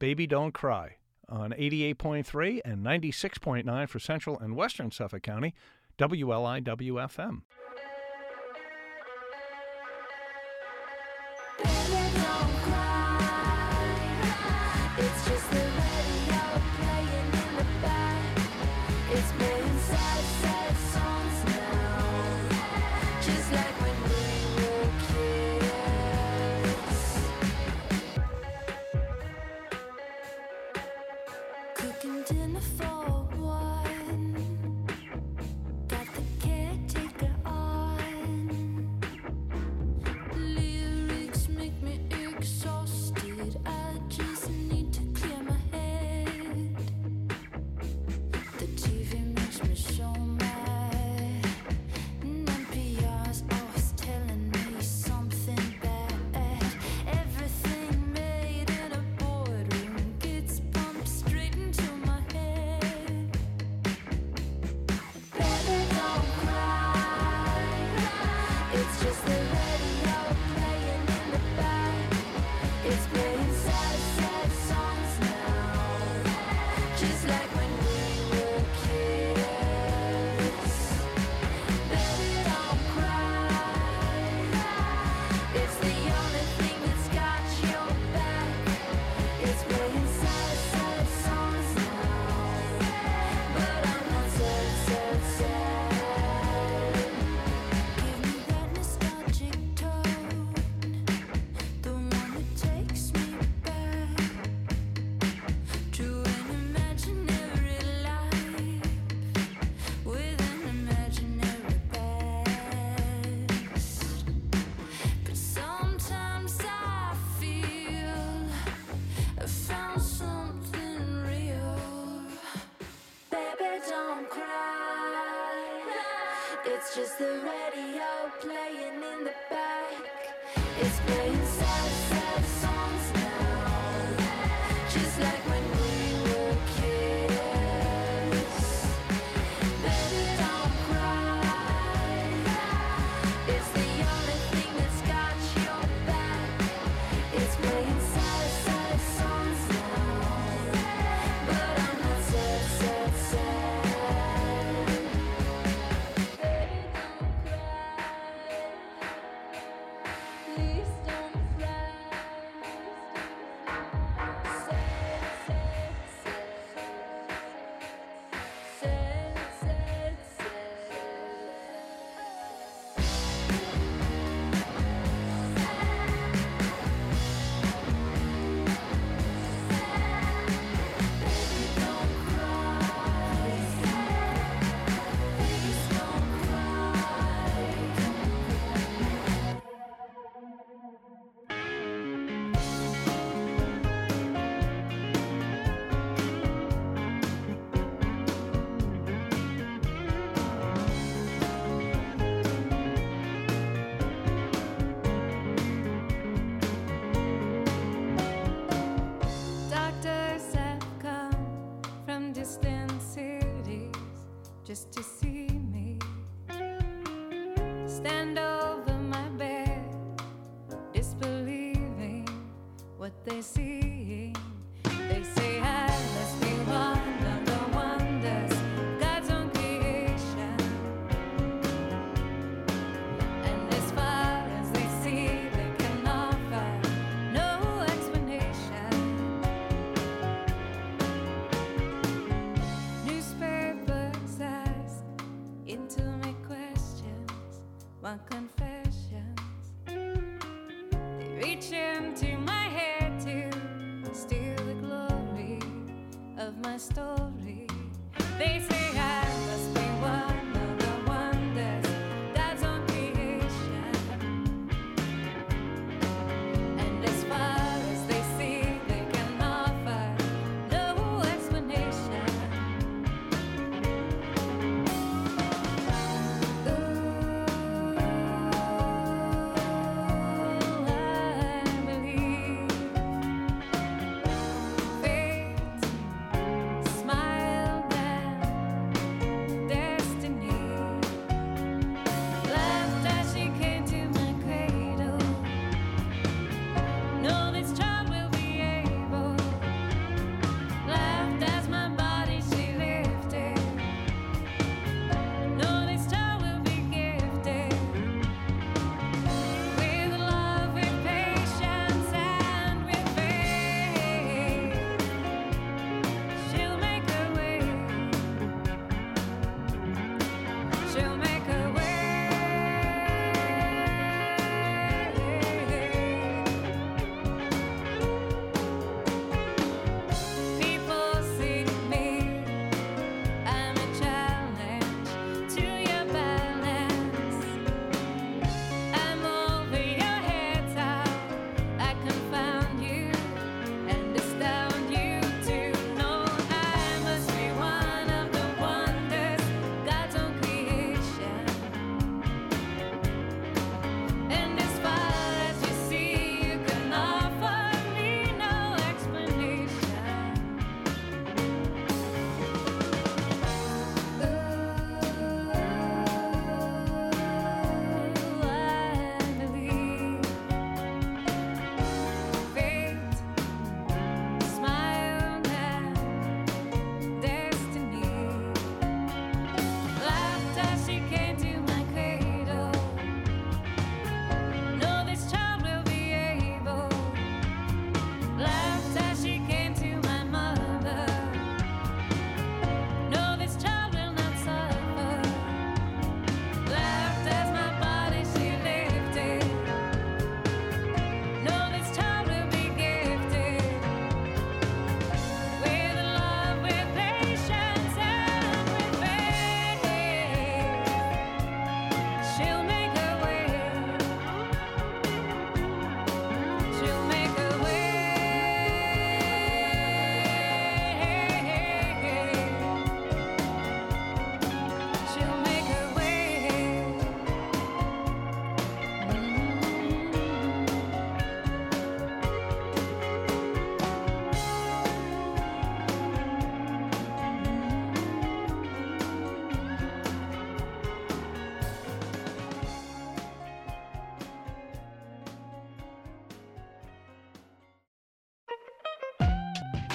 [0.00, 0.96] Baby Don't Cry,
[1.28, 5.54] on 88.3 and 96.9 for Central and Western Suffolk County,
[5.96, 7.42] WLIWFM.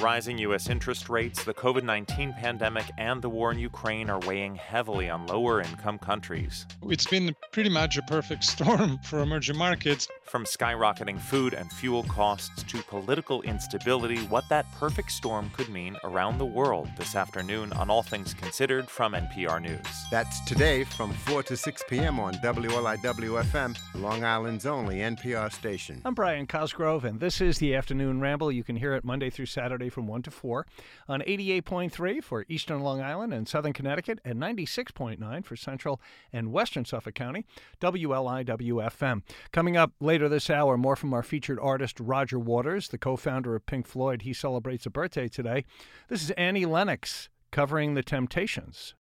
[0.07, 0.69] Rising U.S.
[0.69, 5.27] interest rates, the COVID 19 pandemic, and the war in Ukraine are weighing heavily on
[5.27, 6.65] lower income countries.
[6.83, 10.07] It's been pretty much a perfect storm for emerging markets.
[10.27, 15.95] From skyrocketing food and fuel costs to political instability, what that perfect storm could mean
[16.03, 19.79] around the world this afternoon on All Things Considered from NPR News.
[20.11, 22.19] That's today from 4 to 6 p.m.
[22.19, 26.01] on WLIW FM, Long Island's only NPR station.
[26.03, 28.51] I'm Brian Cosgrove, and this is the Afternoon Ramble.
[28.51, 30.67] You can hear it Monday through Saturday from 1 to 4
[31.07, 36.01] on 88.3 for Eastern Long Island and Southern Connecticut, and 96.9 for Central
[36.33, 37.45] and Western Suffolk County,
[37.79, 38.45] WLIW
[38.91, 39.21] FM.
[39.53, 43.55] Coming up later this hour, more from our featured artist, Roger Waters, the co founder
[43.55, 44.23] of Pink Floyd.
[44.23, 45.65] He celebrates a birthday today.
[46.07, 48.95] This is Annie Lennox covering The Temptations.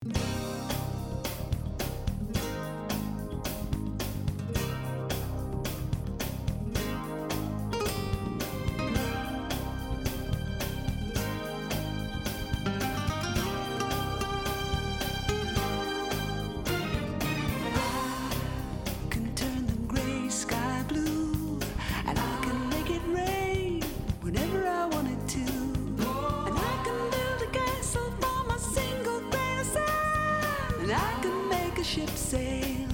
[31.95, 32.89] Ship sail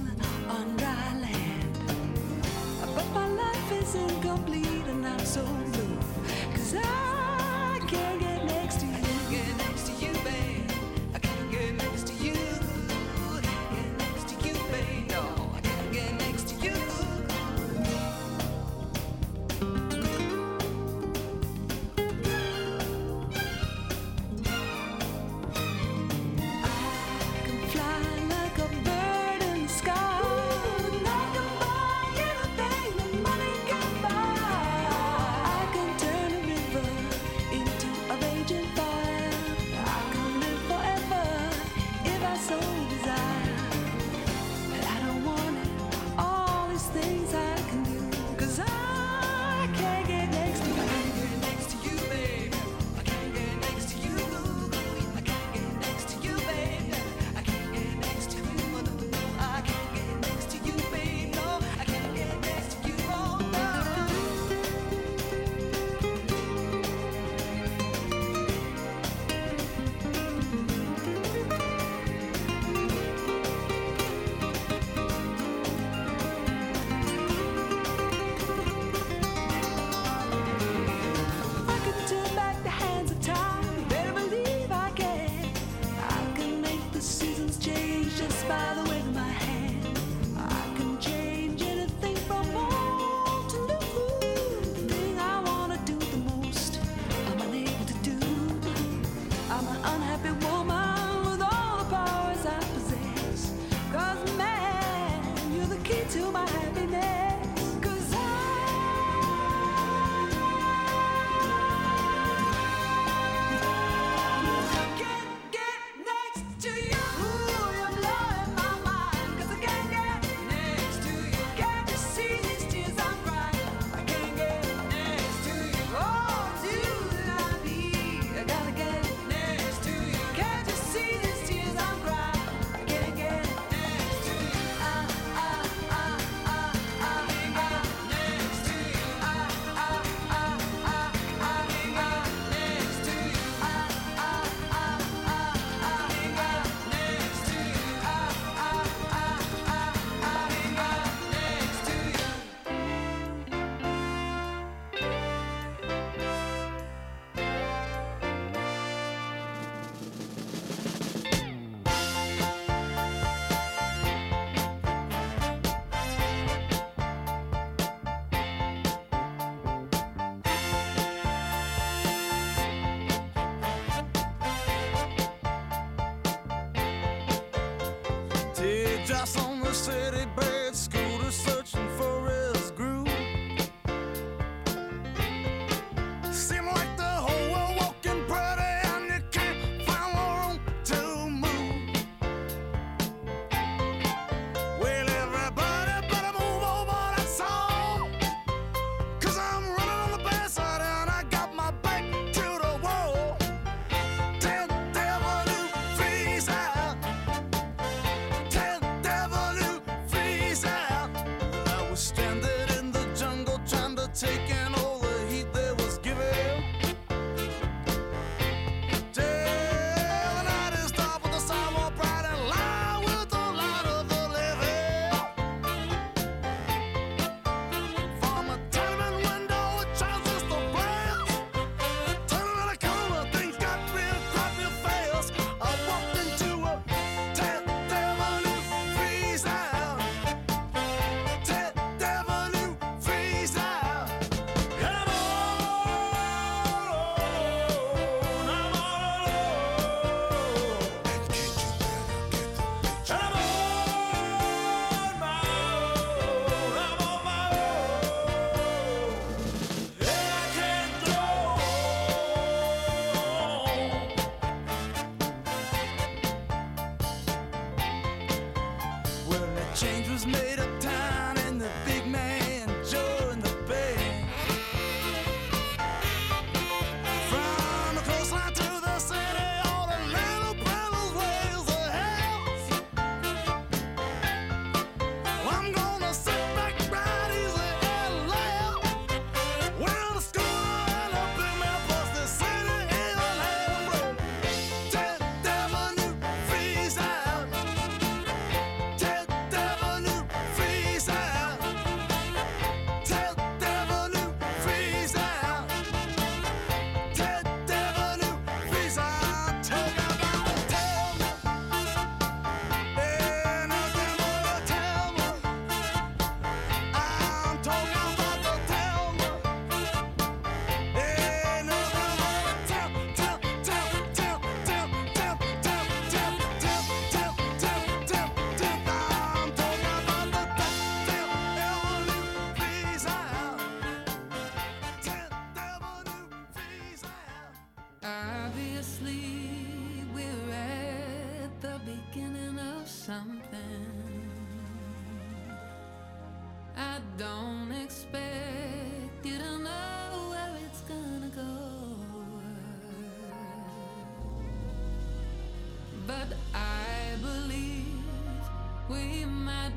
[0.50, 1.78] on dry land.
[2.94, 5.96] But my life is incomplete, and I'm so blue,
[6.52, 7.19] 'cause I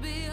[0.03, 0.32] be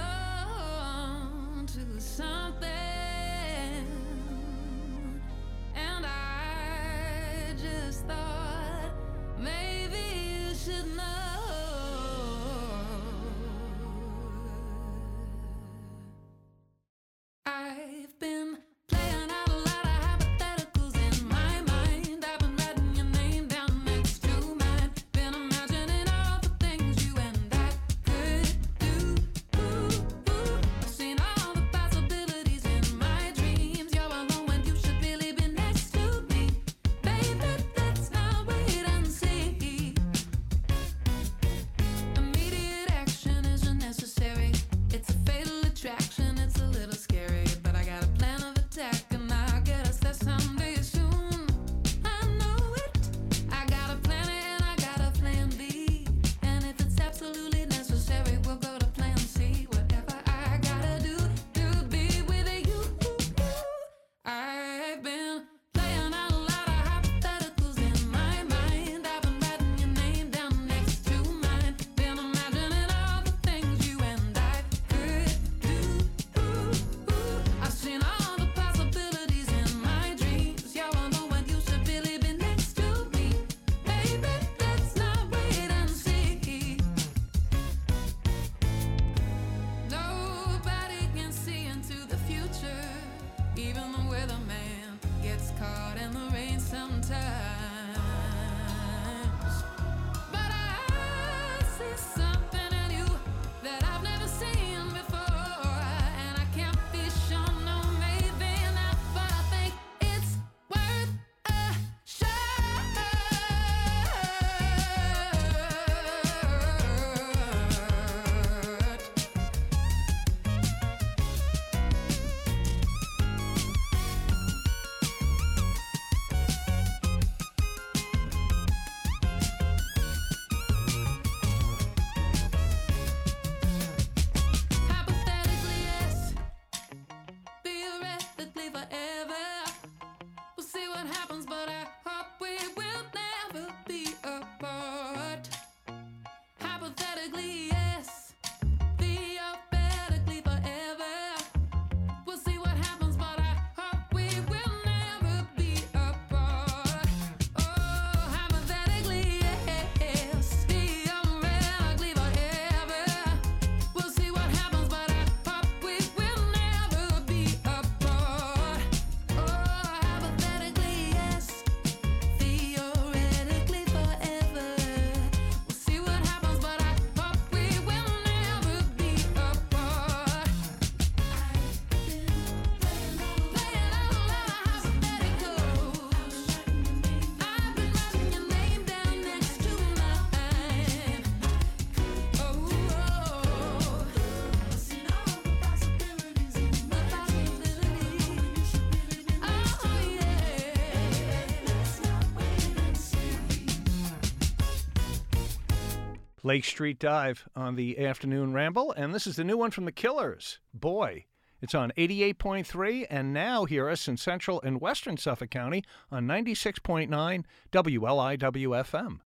[206.42, 208.92] Lake Street Dive on the afternoon ramble.
[208.92, 211.26] And this is the new one from the Killers, Boy.
[211.62, 217.44] It's on 88.3 and now hear us in central and western Suffolk County on 96.9
[217.70, 219.20] WLIWFM.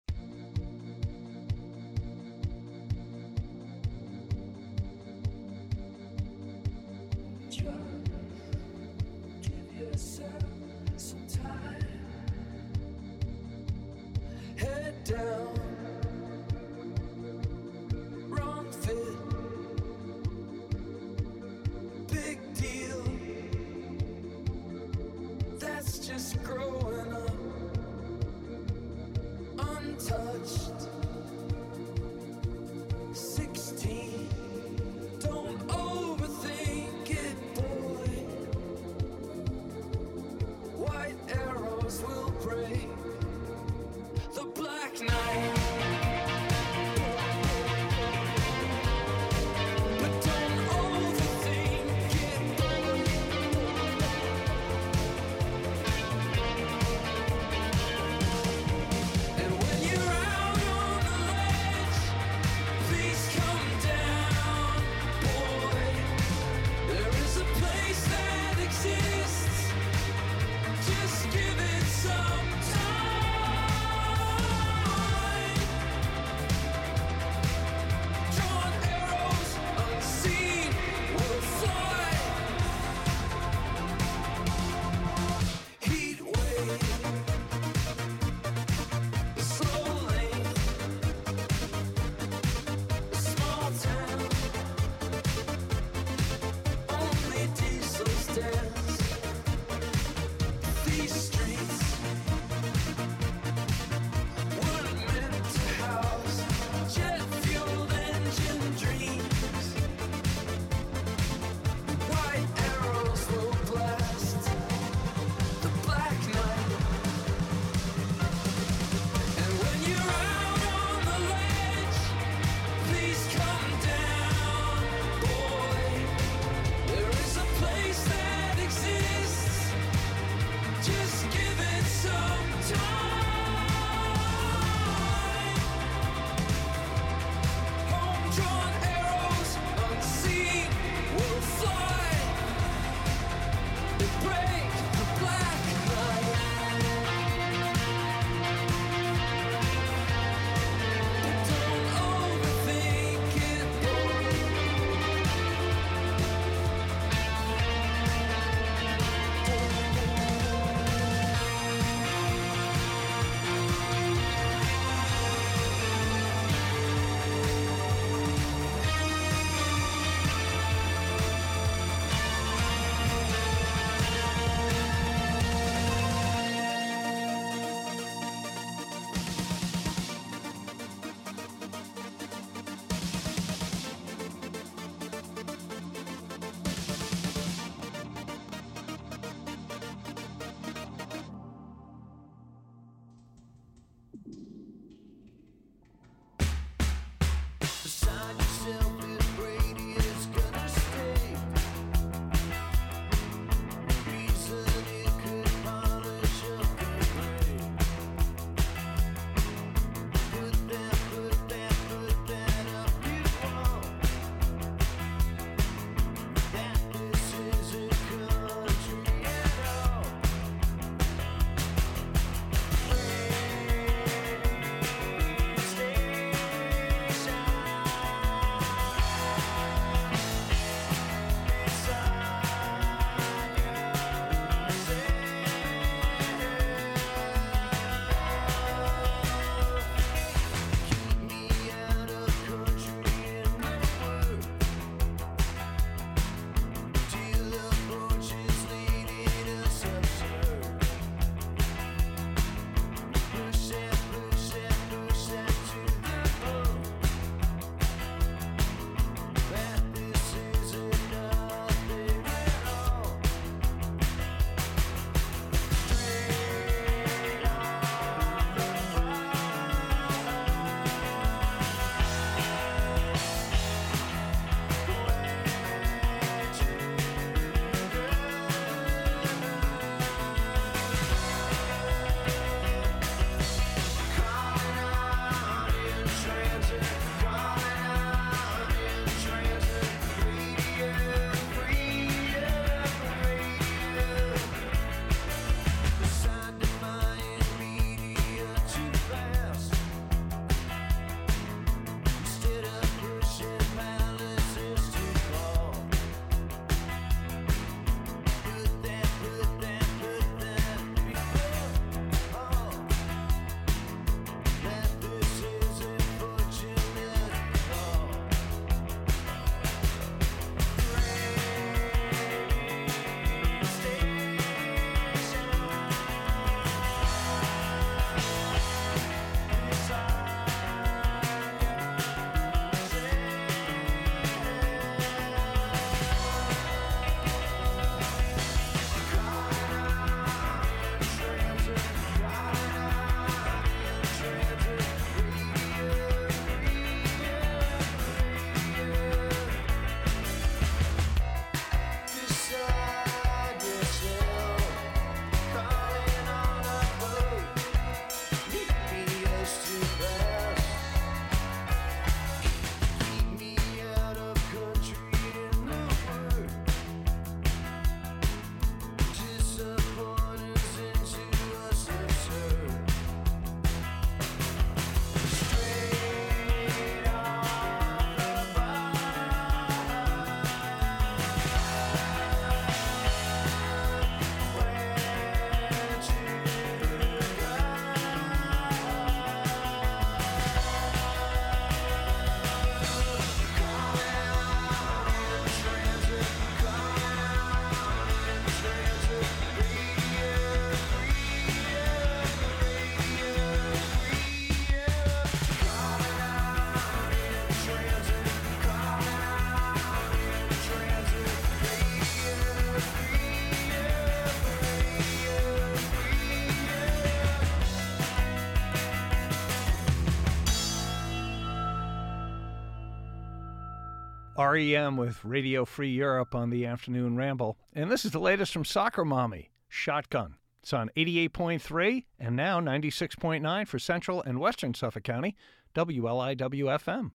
[424.53, 427.57] REM with Radio Free Europe on the afternoon ramble.
[427.73, 430.37] And this is the latest from Soccer Mommy, Shotgun.
[430.63, 435.37] It's on 88.3 and now 96.9 for Central and Western Suffolk County,
[435.75, 437.13] WLIWFM.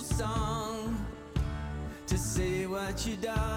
[0.00, 0.96] Song
[2.06, 3.51] to say what you done.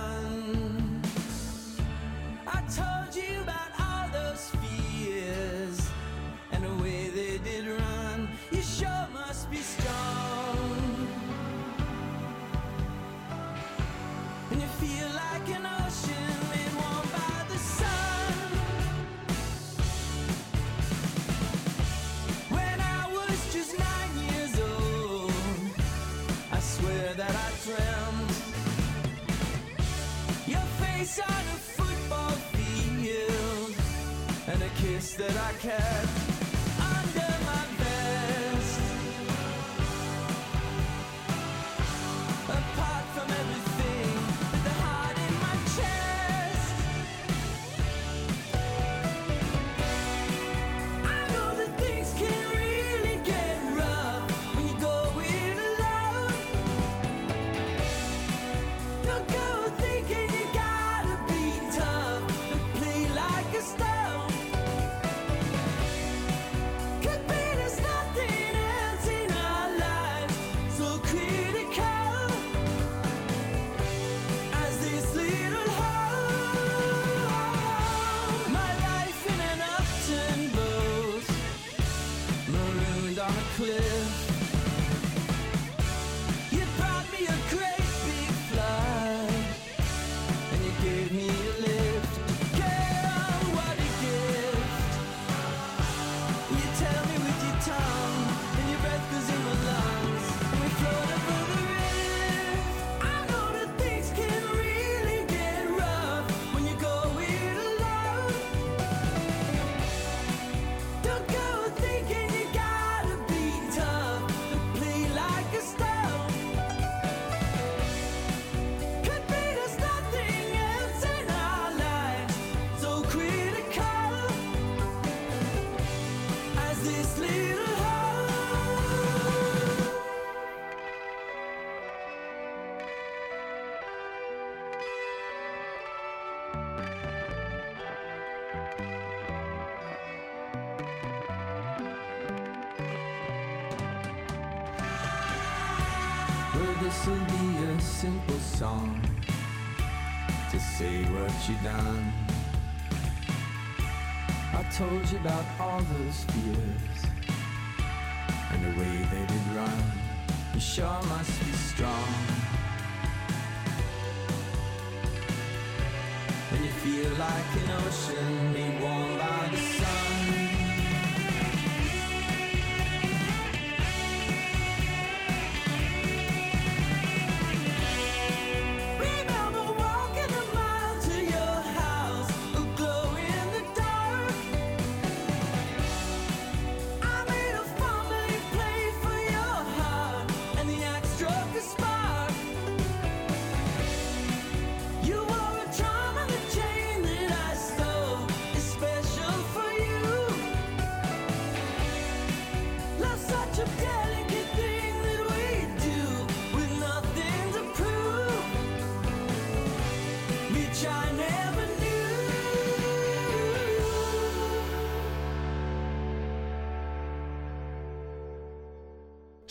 [155.16, 156.65] About all those fears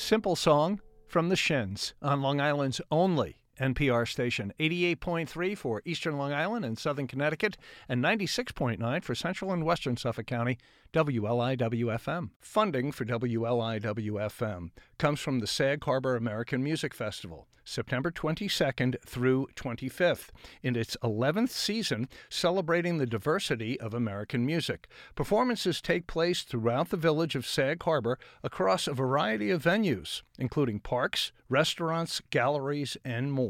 [0.04, 6.32] Simple song from the Shins on Long Island's only NPR station, 88.3 for Eastern Long
[6.32, 7.56] Island and Southern Connecticut,
[7.88, 10.58] and 96.9 for Central and Western Suffolk County,
[10.92, 12.30] WLIWFM.
[12.40, 20.28] Funding for WLIWFM comes from the Sag Harbor American Music Festival, September 22nd through 25th,
[20.62, 24.86] in its 11th season, celebrating the diversity of American music.
[25.14, 30.78] Performances take place throughout the village of Sag Harbor across a variety of venues, including
[30.78, 33.43] parks, restaurants, galleries, and more.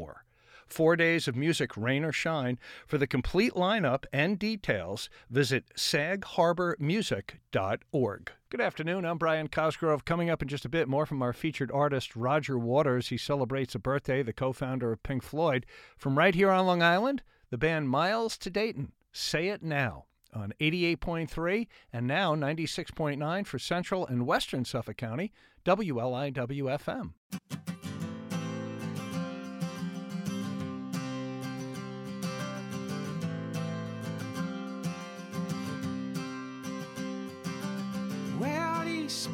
[0.67, 2.57] Four days of music, rain or shine.
[2.87, 8.31] For the complete lineup and details, visit sagharbormusic.org.
[8.49, 9.05] Good afternoon.
[9.05, 10.05] I'm Brian Cosgrove.
[10.05, 13.09] Coming up in just a bit more from our featured artist, Roger Waters.
[13.09, 15.65] He celebrates a birthday, the co founder of Pink Floyd.
[15.97, 18.91] From right here on Long Island, the band Miles to Dayton.
[19.11, 25.31] Say it now on 88.3 and now 96.9 for Central and Western Suffolk County,
[25.65, 27.13] WLIWFM.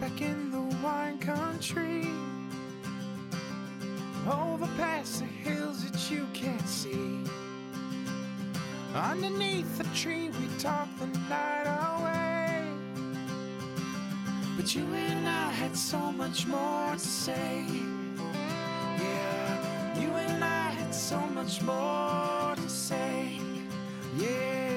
[0.01, 2.07] back in the wine country.
[4.27, 7.19] Over past the hills that you can't see.
[8.95, 12.63] Underneath the tree, we talk the night away.
[14.57, 17.63] But you and I had so much more to say.
[18.97, 23.39] Yeah, you and I had so much more to say.
[24.17, 24.70] Yeah.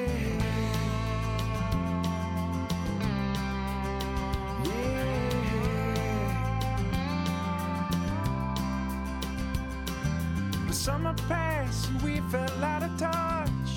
[10.85, 13.71] summer passed and we fell out of touch.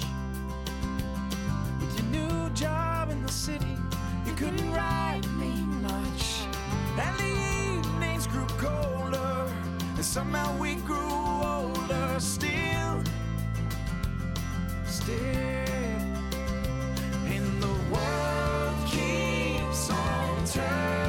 [1.80, 3.78] With your new job in the city,
[4.26, 5.54] you couldn't write me
[5.88, 6.42] much.
[7.00, 7.32] And the
[7.80, 9.50] evenings grew colder,
[9.96, 12.20] and somehow we grew older.
[12.20, 13.02] Still,
[14.86, 15.16] still,
[17.34, 21.07] and the world keeps on turning.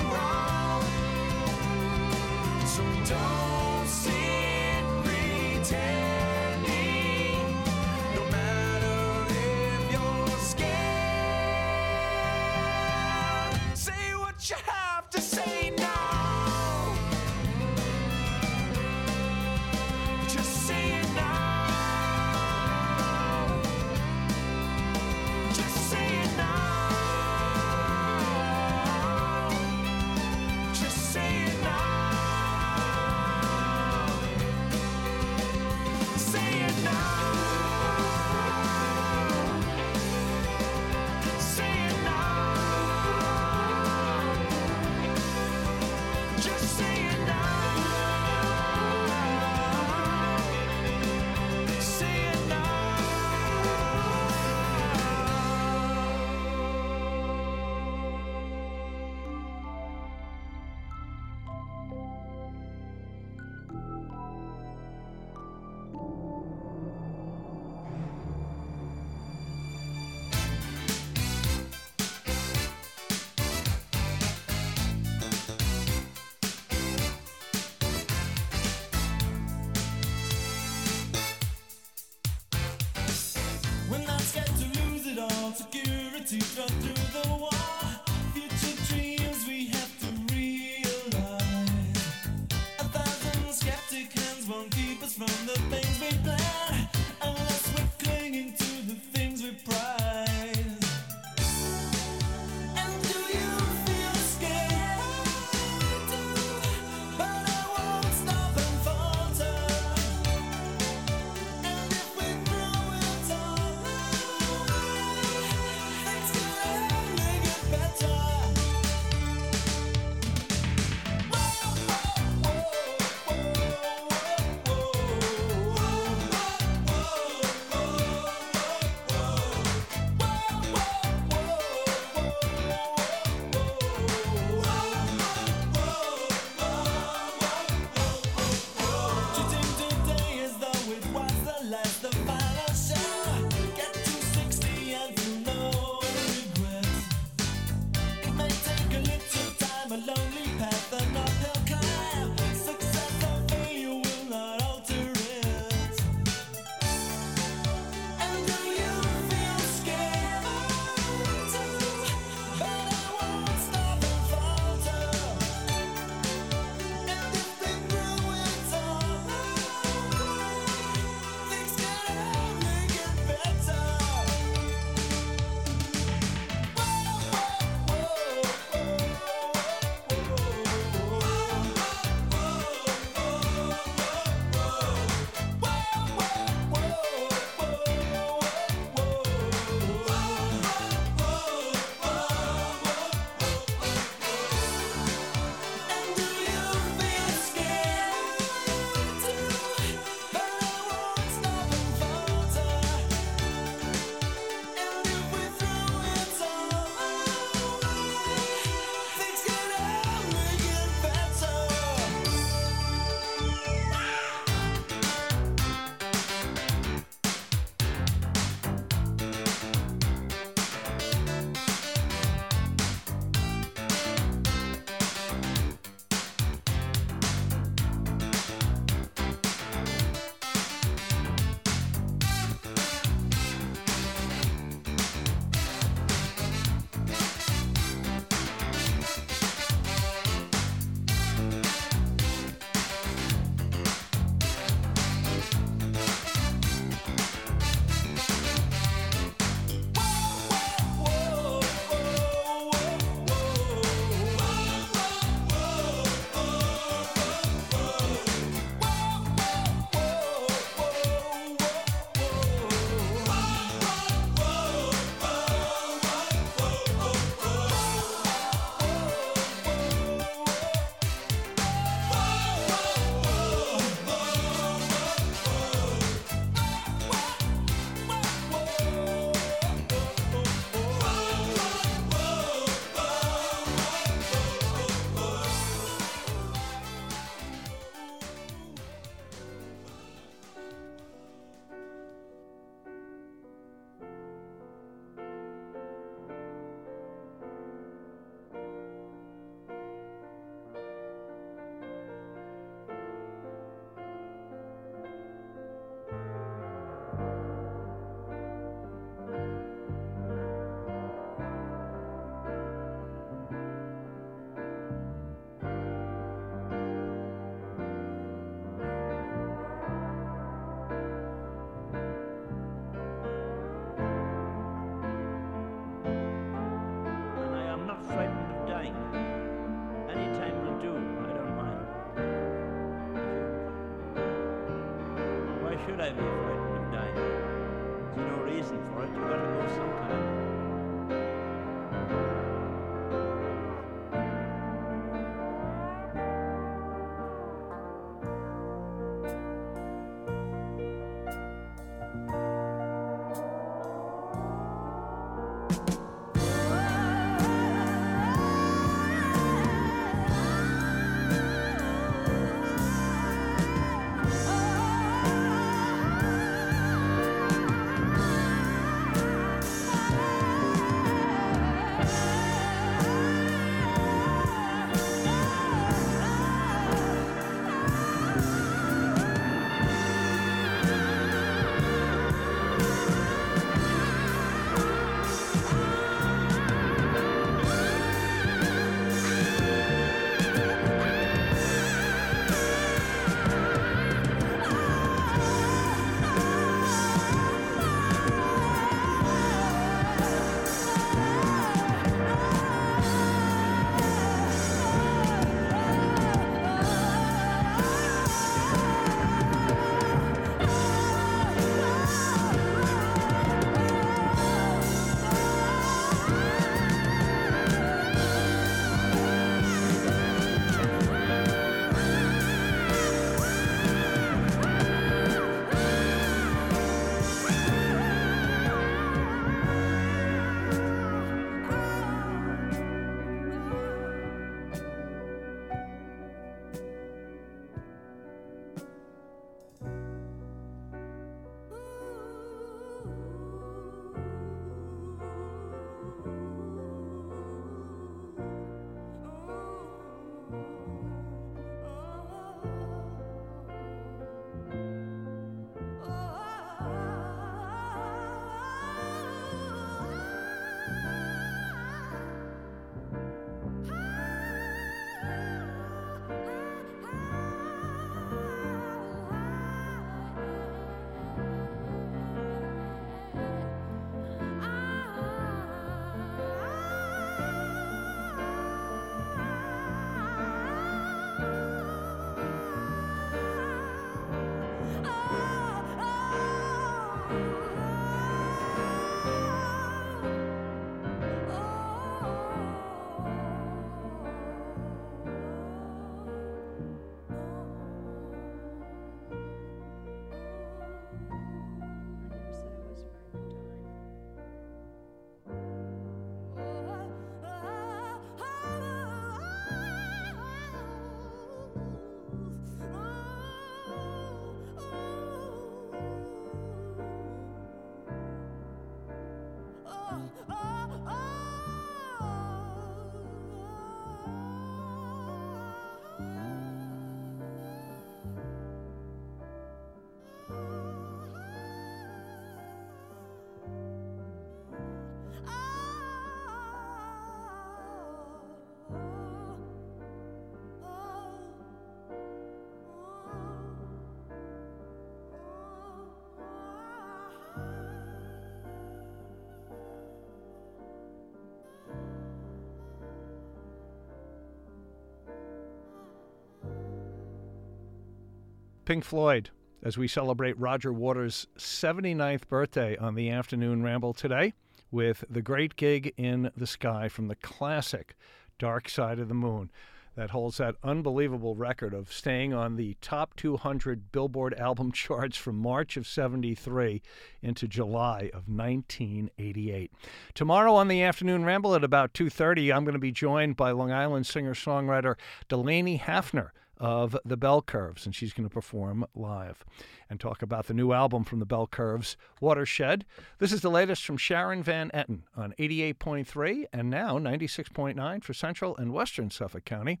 [558.90, 559.50] Pink Floyd,
[559.84, 564.52] as we celebrate Roger Waters' 79th birthday on the afternoon ramble today
[564.90, 568.16] with the great gig in the sky from the classic
[568.58, 569.70] Dark Side of the Moon
[570.16, 575.54] that holds that unbelievable record of staying on the top 200 Billboard album charts from
[575.54, 577.00] March of 73
[577.42, 579.92] into July of 1988.
[580.34, 583.92] Tomorrow on the afternoon ramble at about 2:30 I'm going to be joined by Long
[583.92, 585.14] Island singer-songwriter
[585.48, 589.64] Delaney Hafner of the Bell Curves, and she's going to perform live
[590.08, 593.04] and talk about the new album from the Bell Curves, Watershed.
[593.38, 598.76] This is the latest from Sharon Van Etten on 88.3 and now 96.9 for Central
[598.76, 600.00] and Western Suffolk County,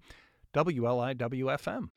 [0.54, 1.90] WLIWFM.